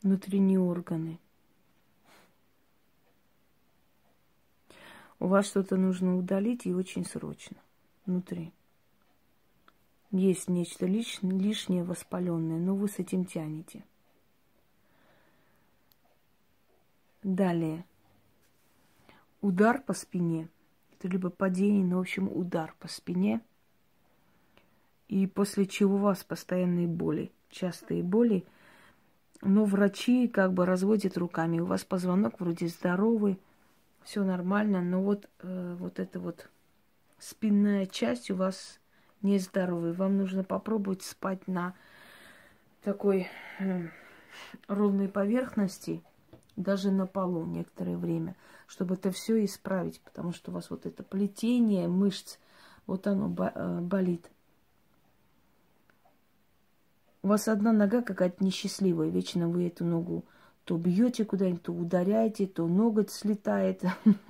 Внутренние 0.02 0.60
органы– 0.60 1.18
У 5.22 5.28
вас 5.28 5.46
что-то 5.46 5.76
нужно 5.76 6.16
удалить 6.16 6.66
и 6.66 6.74
очень 6.74 7.04
срочно 7.06 7.56
внутри. 8.06 8.52
Есть 10.10 10.48
нечто 10.48 10.84
лишнее, 10.84 11.38
лишнее 11.38 11.84
воспаленное, 11.84 12.58
но 12.58 12.74
вы 12.74 12.88
с 12.88 12.98
этим 12.98 13.24
тянете. 13.24 13.84
Далее. 17.22 17.84
Удар 19.42 19.80
по 19.80 19.94
спине. 19.94 20.48
Это 20.98 21.06
либо 21.06 21.30
падение, 21.30 21.84
но, 21.84 21.98
в 21.98 22.00
общем, 22.00 22.26
удар 22.26 22.74
по 22.80 22.88
спине. 22.88 23.42
И 25.12 25.26
после 25.26 25.66
чего 25.66 25.96
у 25.96 25.98
вас 25.98 26.24
постоянные 26.24 26.86
боли, 26.86 27.32
частые 27.50 28.02
боли. 28.02 28.46
Но 29.42 29.66
врачи 29.66 30.26
как 30.26 30.54
бы 30.54 30.64
разводят 30.64 31.18
руками. 31.18 31.60
У 31.60 31.66
вас 31.66 31.84
позвонок 31.84 32.40
вроде 32.40 32.68
здоровый, 32.68 33.38
все 34.04 34.24
нормально, 34.24 34.80
но 34.80 35.02
вот, 35.02 35.28
э, 35.40 35.76
вот 35.78 35.98
эта 35.98 36.18
вот 36.18 36.48
спинная 37.18 37.84
часть 37.84 38.30
у 38.30 38.36
вас 38.36 38.80
нездоровая. 39.20 39.92
Вам 39.92 40.16
нужно 40.16 40.44
попробовать 40.44 41.02
спать 41.02 41.46
на 41.46 41.74
такой 42.82 43.28
э, 43.58 43.88
ровной 44.66 45.08
поверхности, 45.08 46.02
даже 46.56 46.90
на 46.90 47.06
полу 47.06 47.44
некоторое 47.44 47.98
время, 47.98 48.34
чтобы 48.66 48.94
это 48.94 49.10
все 49.10 49.44
исправить, 49.44 50.00
потому 50.00 50.32
что 50.32 50.50
у 50.50 50.54
вас 50.54 50.70
вот 50.70 50.86
это 50.86 51.02
плетение 51.02 51.86
мышц, 51.86 52.38
вот 52.86 53.06
оно 53.06 53.30
э, 53.38 53.80
болит. 53.82 54.30
У 57.22 57.28
вас 57.28 57.48
одна 57.48 57.72
нога 57.72 58.02
какая-то 58.02 58.44
несчастливая, 58.44 59.08
вечно 59.08 59.48
вы 59.48 59.68
эту 59.68 59.84
ногу 59.84 60.24
то 60.64 60.76
бьете 60.76 61.24
куда-нибудь, 61.24 61.62
то 61.62 61.72
ударяете, 61.72 62.46
то 62.46 62.66
ноготь 62.66 63.10
слетает. 63.10 63.82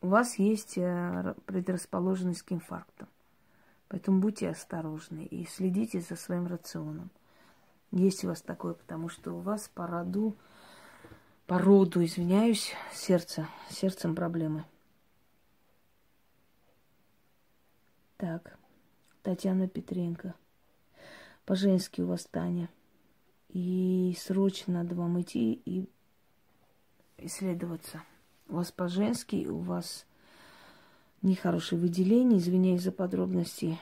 У 0.00 0.08
вас 0.08 0.38
есть 0.38 0.78
э, 0.78 1.34
предрасположенность 1.44 2.42
к 2.42 2.52
инфаркту. 2.52 3.06
Поэтому 3.88 4.20
будьте 4.20 4.48
осторожны 4.48 5.24
и 5.24 5.44
следите 5.44 6.00
за 6.00 6.16
своим 6.16 6.46
рационом. 6.46 7.10
Есть 7.90 8.24
у 8.24 8.28
вас 8.28 8.40
такое, 8.40 8.72
потому 8.72 9.10
что 9.10 9.32
у 9.32 9.40
вас 9.40 9.68
по 9.74 9.86
роду, 9.86 10.34
по 11.46 11.58
роду, 11.58 12.02
извиняюсь, 12.02 12.72
сердце, 12.94 13.46
сердцем 13.68 14.14
проблемы. 14.14 14.64
Так, 18.16 18.59
Татьяна 19.22 19.68
Петренко. 19.68 20.34
По-женски 21.44 22.00
у 22.00 22.06
вас 22.06 22.24
Таня. 22.24 22.68
И 23.48 24.16
срочно 24.18 24.74
надо 24.74 24.94
вам 24.94 25.20
идти 25.20 25.60
и 25.64 25.88
исследоваться. 27.18 28.02
У 28.48 28.56
вас 28.56 28.72
по-женски, 28.72 29.46
у 29.46 29.58
вас 29.58 30.06
нехорошее 31.22 31.80
выделение, 31.80 32.38
извиняюсь 32.38 32.82
за 32.82 32.92
подробности. 32.92 33.78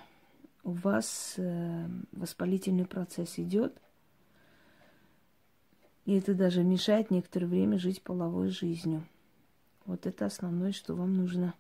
У 0.65 0.73
вас 0.73 1.35
э, 1.37 1.87
воспалительный 2.13 2.85
процесс 2.85 3.39
идет, 3.39 3.81
и 6.05 6.15
это 6.15 6.35
даже 6.35 6.63
мешает 6.65 7.11
некоторое 7.11 7.47
время 7.47 7.79
жить 7.79 8.03
половой 8.03 8.49
жизнью. 8.49 9.07
Вот 9.87 10.07
это 10.07 10.27
основное, 10.27 10.73
что 10.73 10.95
вам 10.95 11.15
нужно 11.15 11.55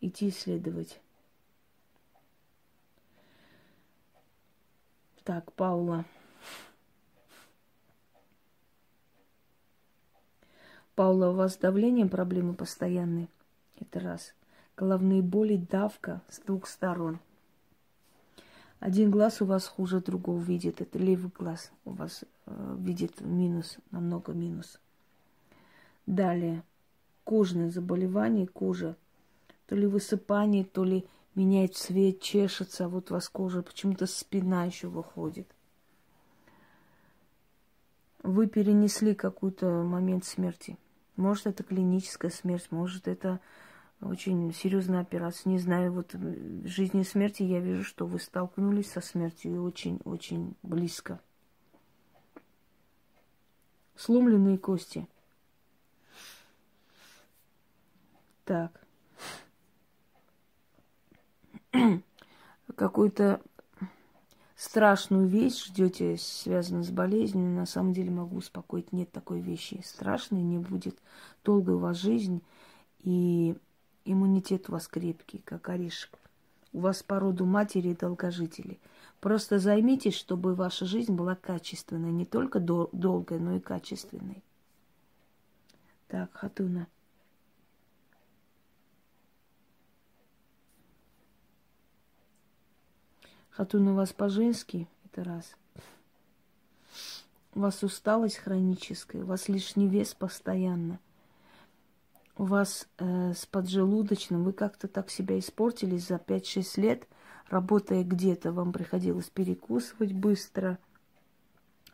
идти 0.00 0.30
исследовать. 0.30 1.00
Так, 5.24 5.52
Паула. 5.52 6.04
Паула, 10.96 11.30
у 11.30 11.34
вас 11.34 11.54
с 11.54 11.58
давлением 11.58 12.08
проблемы 12.08 12.54
постоянные? 12.54 13.28
Это 13.78 14.00
раз. 14.00 14.34
Головные 14.76 15.22
боли, 15.22 15.56
давка 15.56 16.22
с 16.28 16.40
двух 16.40 16.66
сторон. 16.66 17.20
Один 18.80 19.12
глаз 19.12 19.40
у 19.40 19.44
вас 19.44 19.68
хуже 19.68 20.00
другого 20.00 20.40
видит. 20.40 20.80
Это 20.80 20.98
левый 20.98 21.30
глаз 21.38 21.70
у 21.84 21.92
вас 21.92 22.24
э, 22.46 22.76
видит 22.80 23.20
минус, 23.20 23.76
намного 23.92 24.32
минус. 24.32 24.80
Далее. 26.04 26.64
Кожные 27.22 27.70
заболевания, 27.70 28.48
кожа. 28.48 28.96
То 29.68 29.76
ли 29.76 29.86
высыпание, 29.86 30.64
то 30.64 30.82
ли 30.82 31.06
меняет 31.34 31.76
цвет, 31.76 32.20
чешется, 32.20 32.88
вот 32.88 33.10
у 33.10 33.14
вас 33.14 33.28
кожа, 33.28 33.62
почему-то 33.62 34.06
спина 34.06 34.64
еще 34.64 34.88
выходит. 34.88 35.48
Вы 38.22 38.46
перенесли 38.46 39.14
какой-то 39.14 39.82
момент 39.82 40.24
смерти. 40.24 40.78
Может, 41.16 41.46
это 41.46 41.64
клиническая 41.64 42.30
смерть, 42.30 42.68
может, 42.70 43.08
это 43.08 43.40
очень 44.00 44.52
серьезная 44.52 45.00
операция. 45.00 45.50
Не 45.50 45.58
знаю, 45.58 45.92
вот 45.92 46.14
в 46.14 46.66
жизни 46.66 47.02
и 47.02 47.04
смерти 47.04 47.42
я 47.42 47.60
вижу, 47.60 47.84
что 47.84 48.06
вы 48.06 48.18
столкнулись 48.18 48.90
со 48.90 49.00
смертью 49.00 49.54
и 49.54 49.58
очень-очень 49.58 50.56
близко. 50.62 51.20
Сломленные 53.96 54.58
кости. 54.58 55.06
Так. 58.44 58.81
какую-то 62.76 63.40
страшную 64.56 65.26
вещь 65.26 65.66
ждете, 65.66 66.16
связанную 66.18 66.84
с 66.84 66.90
болезнью, 66.90 67.50
на 67.50 67.66
самом 67.66 67.92
деле 67.92 68.10
могу 68.10 68.36
успокоить, 68.36 68.92
нет 68.92 69.10
такой 69.10 69.40
вещи. 69.40 69.82
Страшной 69.84 70.42
не 70.42 70.58
будет. 70.58 70.96
Долгая 71.44 71.76
у 71.76 71.78
вас 71.80 71.96
жизнь, 71.96 72.42
и 73.00 73.56
иммунитет 74.04 74.68
у 74.68 74.72
вас 74.72 74.88
крепкий, 74.88 75.38
как 75.44 75.68
орешек. 75.68 76.10
У 76.72 76.80
вас 76.80 77.02
по 77.02 77.18
роду 77.18 77.44
матери 77.44 77.94
долгожители. 77.94 78.78
Просто 79.20 79.58
займитесь, 79.58 80.14
чтобы 80.14 80.54
ваша 80.54 80.86
жизнь 80.86 81.12
была 81.12 81.34
качественной, 81.34 82.12
не 82.12 82.24
только 82.24 82.60
дол- 82.60 82.88
долгой, 82.92 83.40
но 83.40 83.56
и 83.56 83.60
качественной. 83.60 84.42
Так, 86.08 86.30
Хатуна. 86.32 86.86
Хатун 93.52 93.88
у 93.88 93.94
вас 93.94 94.14
по-женски, 94.14 94.88
это 95.04 95.24
раз. 95.24 95.56
У 97.54 97.60
вас 97.60 97.82
усталость 97.82 98.38
хроническая, 98.38 99.22
у 99.22 99.26
вас 99.26 99.48
лишний 99.48 99.88
вес 99.88 100.14
постоянно. 100.14 100.98
У 102.38 102.44
вас 102.44 102.88
э, 102.96 103.34
с 103.34 103.44
поджелудочным, 103.44 104.42
вы 104.42 104.54
как-то 104.54 104.88
так 104.88 105.10
себя 105.10 105.38
испортили 105.38 105.98
за 105.98 106.14
5-6 106.14 106.80
лет, 106.80 107.06
работая 107.50 108.04
где-то, 108.04 108.52
вам 108.52 108.72
приходилось 108.72 109.28
перекусывать 109.28 110.14
быстро, 110.14 110.78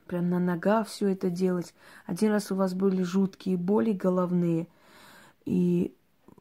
прям 0.07 0.31
на 0.31 0.39
ногах 0.39 0.87
все 0.87 1.09
это 1.09 1.29
делать. 1.29 1.75
Один 2.07 2.31
раз 2.31 2.53
у 2.53 2.55
вас 2.55 2.73
были 2.73 3.03
жуткие 3.03 3.57
боли 3.57 3.91
головные, 3.91 4.69
и 5.45 5.93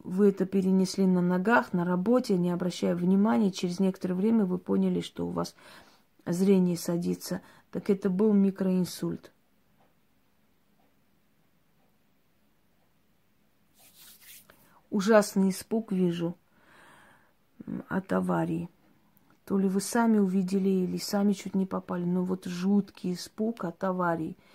вы 0.08 0.30
это 0.30 0.46
перенесли 0.46 1.06
на 1.06 1.22
ногах, 1.22 1.74
на 1.74 1.84
работе, 1.84 2.38
не 2.38 2.50
обращая 2.52 2.96
внимания, 2.96 3.52
через 3.52 3.80
некоторое 3.80 4.14
время 4.14 4.46
вы 4.46 4.58
поняли, 4.58 5.02
что 5.02 5.28
у 5.28 5.32
вас 5.32 5.54
зрение 6.26 6.78
садится, 6.78 7.42
так 7.72 7.90
это 7.90 8.10
был 8.10 8.32
микроинсульт. 8.32 9.34
Ужасный 14.90 15.50
испуг 15.50 15.92
вижу 15.92 16.38
от 17.90 18.14
аварии. 18.14 18.70
То 19.44 19.58
ли 19.58 19.68
вы 19.68 19.82
сами 19.82 20.20
увидели, 20.20 20.70
или 20.70 20.98
сами 20.98 21.34
чуть 21.34 21.54
не 21.54 21.66
попали, 21.66 22.06
но 22.06 22.24
вот 22.24 22.46
жуткий 22.46 23.14
испуг 23.14 23.66
от 23.66 23.84
аварии– 23.84 24.38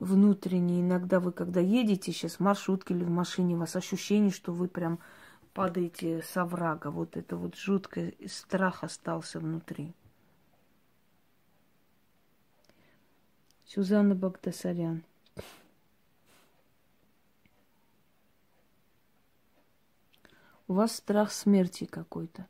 внутренне. 0.00 0.80
Иногда 0.80 1.20
вы, 1.20 1.30
когда 1.30 1.60
едете 1.60 2.10
сейчас 2.10 2.36
в 2.36 2.40
маршрутке 2.40 2.94
или 2.94 3.04
в 3.04 3.10
машине, 3.10 3.54
у 3.54 3.58
вас 3.58 3.76
ощущение, 3.76 4.32
что 4.32 4.52
вы 4.52 4.66
прям 4.66 4.98
падаете 5.54 6.22
с 6.22 6.36
оврага. 6.36 6.90
Вот 6.90 7.16
это 7.16 7.36
вот 7.36 7.54
жуткий 7.54 8.16
страх 8.28 8.82
остался 8.82 9.38
внутри. 9.38 9.94
Сюзанна 13.66 14.16
Багдасарян. 14.16 15.04
У 20.66 20.72
вас 20.72 20.96
страх 20.96 21.30
смерти 21.30 21.84
какой-то. 21.84 22.46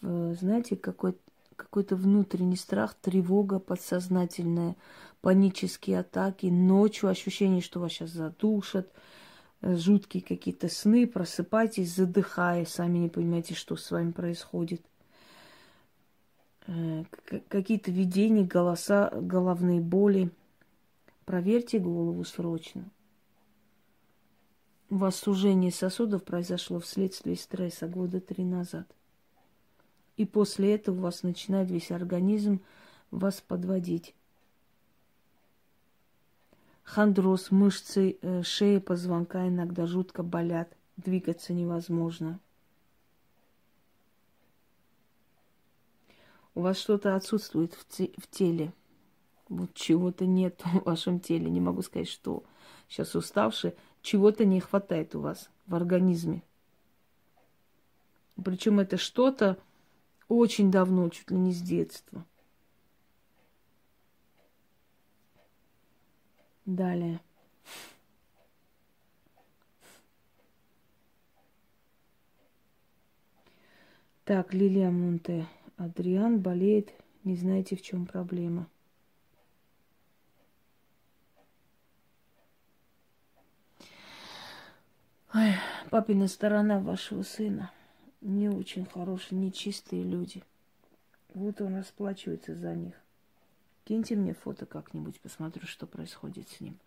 Знаете, 0.00 0.76
какой-то 0.76 1.18
какой-то 1.56 1.94
внутренний 1.94 2.56
страх, 2.56 2.94
тревога 2.94 3.60
подсознательная, 3.60 4.74
панические 5.24 6.00
атаки, 6.00 6.46
ночью 6.46 7.08
ощущение, 7.08 7.62
что 7.62 7.80
вас 7.80 7.92
сейчас 7.92 8.10
задушат, 8.10 8.92
э, 9.62 9.74
жуткие 9.74 10.22
какие-то 10.22 10.68
сны, 10.68 11.06
просыпайтесь, 11.06 11.94
задыхая, 11.94 12.66
сами 12.66 12.98
не 12.98 13.08
понимаете, 13.08 13.54
что 13.54 13.76
с 13.76 13.90
вами 13.90 14.12
происходит. 14.12 14.82
Э, 16.66 17.04
какие-то 17.48 17.90
видения, 17.90 18.44
голоса, 18.44 19.10
головные 19.14 19.80
боли. 19.80 20.30
Проверьте 21.24 21.78
голову 21.78 22.22
срочно. 22.24 22.84
У 24.90 24.98
сосудов 25.70 26.22
произошло 26.22 26.78
вследствие 26.78 27.36
стресса 27.36 27.88
года 27.88 28.20
три 28.20 28.44
назад– 28.44 28.86
и 30.16 30.24
после 30.24 30.74
этого 30.74 30.96
у 30.96 31.02
вас 31.02 31.22
начинает 31.22 31.70
весь 31.70 31.90
организм 31.90 32.60
вас 33.10 33.40
подводить. 33.40 34.14
Хондроз, 36.84 37.50
мышцы, 37.50 38.18
э, 38.20 38.42
шеи, 38.42 38.78
позвонка 38.78 39.48
иногда 39.48 39.86
жутко 39.86 40.22
болят, 40.22 40.76
двигаться 40.96 41.52
невозможно. 41.54 42.38
У 46.54 46.60
вас 46.60 46.78
что-то 46.78 47.16
отсутствует 47.16 47.74
в, 47.74 47.88
те, 47.88 48.12
в 48.16 48.28
теле. 48.28 48.72
Вот 49.48 49.74
чего-то 49.74 50.26
нет 50.26 50.60
в 50.64 50.84
вашем 50.84 51.18
теле. 51.18 51.50
Не 51.50 51.60
могу 51.60 51.82
сказать, 51.82 52.08
что 52.08 52.44
сейчас 52.88 53.14
уставшие. 53.14 53.74
Чего-то 54.02 54.44
не 54.44 54.60
хватает 54.60 55.14
у 55.14 55.20
вас 55.20 55.50
в 55.66 55.74
организме. 55.74 56.42
Причем 58.42 58.78
это 58.78 58.98
что-то 58.98 59.58
очень 60.28 60.70
давно, 60.70 61.08
чуть 61.08 61.30
ли 61.30 61.36
не 61.36 61.52
с 61.52 61.60
детства. 61.60 62.24
Далее. 66.64 67.20
Так, 74.24 74.54
Лилия 74.54 74.90
Монте. 74.90 75.46
Адриан 75.76 76.40
болеет. 76.40 76.92
Не 77.24 77.36
знаете, 77.36 77.76
в 77.76 77.82
чем 77.82 78.06
проблема. 78.06 78.68
Ой, 85.34 85.54
папина 85.90 86.28
сторона 86.28 86.78
вашего 86.78 87.22
сына 87.22 87.72
не 88.24 88.48
очень 88.48 88.86
хорошие, 88.86 89.38
нечистые 89.38 90.02
люди. 90.02 90.42
Вот 91.34 91.60
он 91.60 91.76
расплачивается 91.76 92.54
за 92.54 92.74
них. 92.74 92.94
Киньте 93.84 94.16
мне 94.16 94.32
фото 94.32 94.64
как-нибудь, 94.64 95.20
посмотрю, 95.20 95.66
что 95.66 95.86
происходит 95.86 96.48
с 96.48 96.60
ним. 96.60 96.78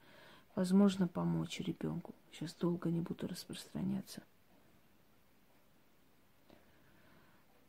Возможно, 0.55 1.07
помочь 1.07 1.59
ребенку. 1.59 2.15
Сейчас 2.31 2.55
долго 2.55 2.89
не 2.89 3.01
буду 3.01 3.27
распространяться. 3.27 4.23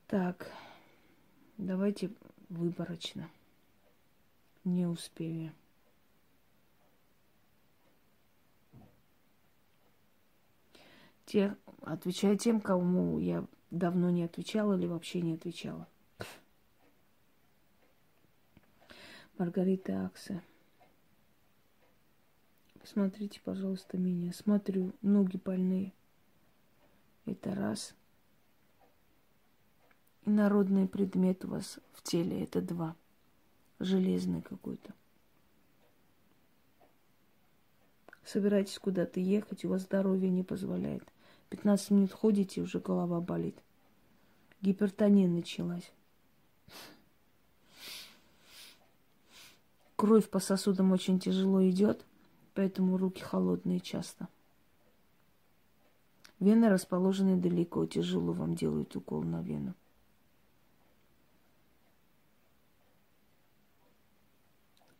Так, 0.06 0.50
давайте 1.58 2.10
выборочно. 2.48 3.28
Не 4.64 4.86
успею. 4.86 5.52
Те, 11.26 11.54
отвечаю 11.82 12.38
тем, 12.38 12.62
кому 12.62 13.18
я 13.18 13.44
давно 13.70 14.08
не 14.08 14.24
отвечала 14.24 14.78
или 14.78 14.86
вообще 14.86 15.20
не 15.20 15.34
отвечала. 15.34 15.86
Маргарита 19.38 20.04
Акса. 20.04 20.42
Посмотрите, 22.80 23.40
пожалуйста, 23.44 23.96
меня. 23.96 24.32
Смотрю, 24.32 24.92
ноги 25.00 25.36
больные. 25.36 25.92
Это 27.24 27.54
раз. 27.54 27.94
Народный 30.24 30.88
предмет 30.88 31.44
у 31.44 31.48
вас 31.48 31.78
в 31.92 32.02
теле 32.02 32.42
это 32.42 32.60
два. 32.60 32.96
Железный 33.78 34.42
какой-то. 34.42 34.92
Собираетесь 38.24 38.78
куда-то 38.78 39.20
ехать, 39.20 39.64
у 39.64 39.68
вас 39.68 39.82
здоровье 39.82 40.30
не 40.30 40.42
позволяет. 40.42 41.04
15 41.50 41.90
минут 41.92 42.12
ходите, 42.12 42.60
уже 42.60 42.80
голова 42.80 43.20
болит. 43.20 43.56
Гипертония 44.60 45.28
началась. 45.28 45.92
Кровь 49.98 50.30
по 50.30 50.38
сосудам 50.38 50.92
очень 50.92 51.18
тяжело 51.18 51.60
идет, 51.68 52.06
поэтому 52.54 52.96
руки 52.98 53.20
холодные 53.20 53.80
часто. 53.80 54.28
Вены 56.38 56.68
расположены 56.68 57.36
далеко, 57.36 57.84
тяжело 57.84 58.32
вам 58.32 58.54
делают 58.54 58.94
укол 58.94 59.24
на 59.24 59.42
вену. 59.42 59.74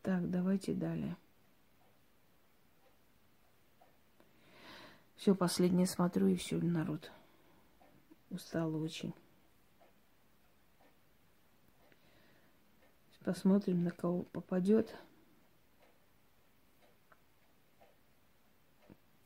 Так, 0.03 0.29
давайте 0.29 0.75
далее. 0.75 1.17
Все, 5.15 5.37
последнее 5.37 5.87
смотрю 5.87 6.27
и 6.27 6.35
все, 6.35 6.59
народ. 6.59 7.13
Устала 8.31 8.77
очень. 8.77 9.15
Посмотрим, 13.29 13.85
на 13.85 13.91
кого 13.91 14.23
попадет. 14.23 14.97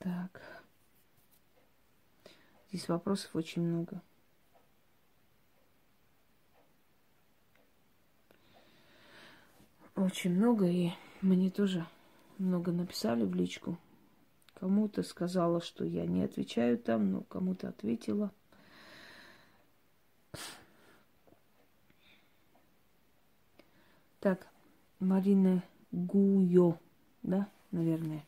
Так. 0.01 0.43
Здесь 2.69 2.89
вопросов 2.89 3.37
очень 3.37 3.63
много. 3.63 4.03
Очень 9.95 10.35
много, 10.35 10.67
и 10.67 10.91
мне 11.21 11.49
тоже 11.49 11.87
много 12.39 12.73
написали 12.73 13.23
в 13.23 13.33
личку. 13.37 13.79
Кому-то 14.55 15.05
сказала, 15.05 15.61
что 15.61 15.85
я 15.85 16.07
не 16.07 16.25
отвечаю 16.25 16.77
там, 16.77 17.13
но 17.13 17.21
кому-то 17.21 17.69
ответила. 17.69 18.33
Так, 24.23 24.47
Марина 25.01 25.65
Гуйо, 25.91 26.79
да, 27.25 27.49
наверное. 27.73 28.25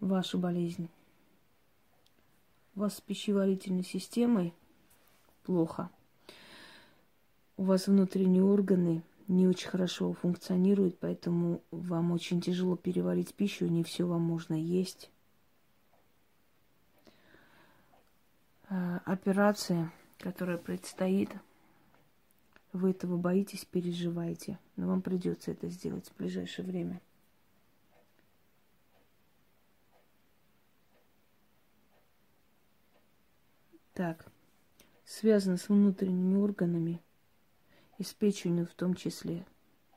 Ваша 0.00 0.38
болезнь. 0.38 0.88
У 2.74 2.80
вас 2.80 2.96
с 2.96 3.00
пищеварительной 3.02 3.84
системой 3.84 4.54
плохо. 5.42 5.90
У 7.58 7.64
вас 7.64 7.86
внутренние 7.86 8.42
органы 8.42 9.02
не 9.28 9.46
очень 9.46 9.68
хорошо 9.68 10.14
функционируют, 10.14 10.98
поэтому 10.98 11.60
вам 11.70 12.12
очень 12.12 12.40
тяжело 12.40 12.76
переварить 12.76 13.34
пищу, 13.34 13.66
не 13.66 13.84
все 13.84 14.06
вам 14.06 14.22
можно 14.22 14.54
есть. 14.54 15.10
А, 18.70 19.02
операция, 19.04 19.92
которая 20.18 20.56
предстоит– 20.56 21.28
вы 22.72 22.90
этого 22.90 23.16
боитесь, 23.16 23.64
переживаете. 23.64 24.58
Но 24.76 24.88
вам 24.88 25.02
придется 25.02 25.50
это 25.50 25.68
сделать 25.68 26.08
в 26.08 26.16
ближайшее 26.16 26.66
время. 26.66 27.00
Так, 33.94 34.24
связано 35.04 35.56
с 35.56 35.68
внутренними 35.68 36.36
органами 36.36 37.02
и 37.98 38.02
с 38.02 38.14
печенью 38.14 38.66
в 38.66 38.74
том 38.74 38.94
числе. 38.94 39.44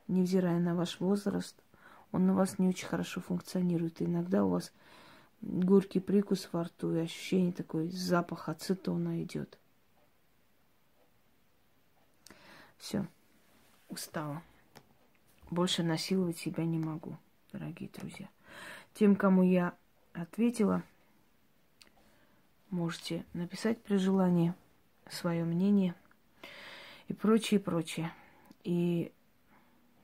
Невзирая 0.08 0.58
на 0.58 0.74
ваш 0.74 1.00
возраст, 1.00 1.56
он 2.12 2.26
на 2.26 2.34
вас 2.34 2.58
не 2.58 2.68
очень 2.68 2.86
хорошо 2.86 3.20
функционирует. 3.20 4.02
Иногда 4.02 4.44
у 4.44 4.50
вас 4.50 4.72
горький 5.40 6.00
прикус 6.00 6.48
во 6.52 6.64
рту 6.64 6.94
и 6.94 7.00
ощущение 7.00 7.52
такой 7.52 7.88
запах 7.88 8.48
ацетона 8.48 9.22
идет. 9.22 9.58
Все, 12.78 13.06
устала. 13.88 14.42
Больше 15.50 15.82
насиловать 15.82 16.38
себя 16.38 16.64
не 16.64 16.78
могу, 16.78 17.16
дорогие 17.52 17.90
друзья. 17.90 18.28
Тем, 18.94 19.16
кому 19.16 19.42
я 19.42 19.74
ответила, 20.12 20.82
можете 22.70 23.24
написать 23.32 23.82
при 23.82 23.96
желании 23.96 24.54
свое 25.08 25.44
мнение 25.44 25.94
и 27.08 27.12
прочее, 27.12 27.60
прочее. 27.60 28.12
И 28.62 29.12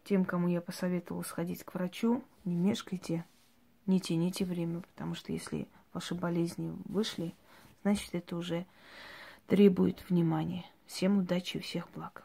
тем, 0.05 0.25
кому 0.25 0.49
я 0.49 0.61
посоветовала 0.61 1.23
сходить 1.23 1.65
к 1.65 1.75
врачу, 1.75 2.23
не 2.45 2.55
мешкайте, 2.55 3.25
не 3.87 4.01
тяните 4.01 4.45
время, 4.45 4.81
потому 4.81 5.15
что 5.15 5.33
если 5.33 5.69
ваши 5.93 6.15
болезни 6.15 6.77
вышли, 6.85 7.35
значит, 7.83 8.15
это 8.15 8.37
уже 8.37 8.67
требует 9.47 10.09
внимания. 10.09 10.65
Всем 10.87 11.19
удачи 11.19 11.59
и 11.59 11.61
всех 11.61 11.89
благ. 11.91 12.25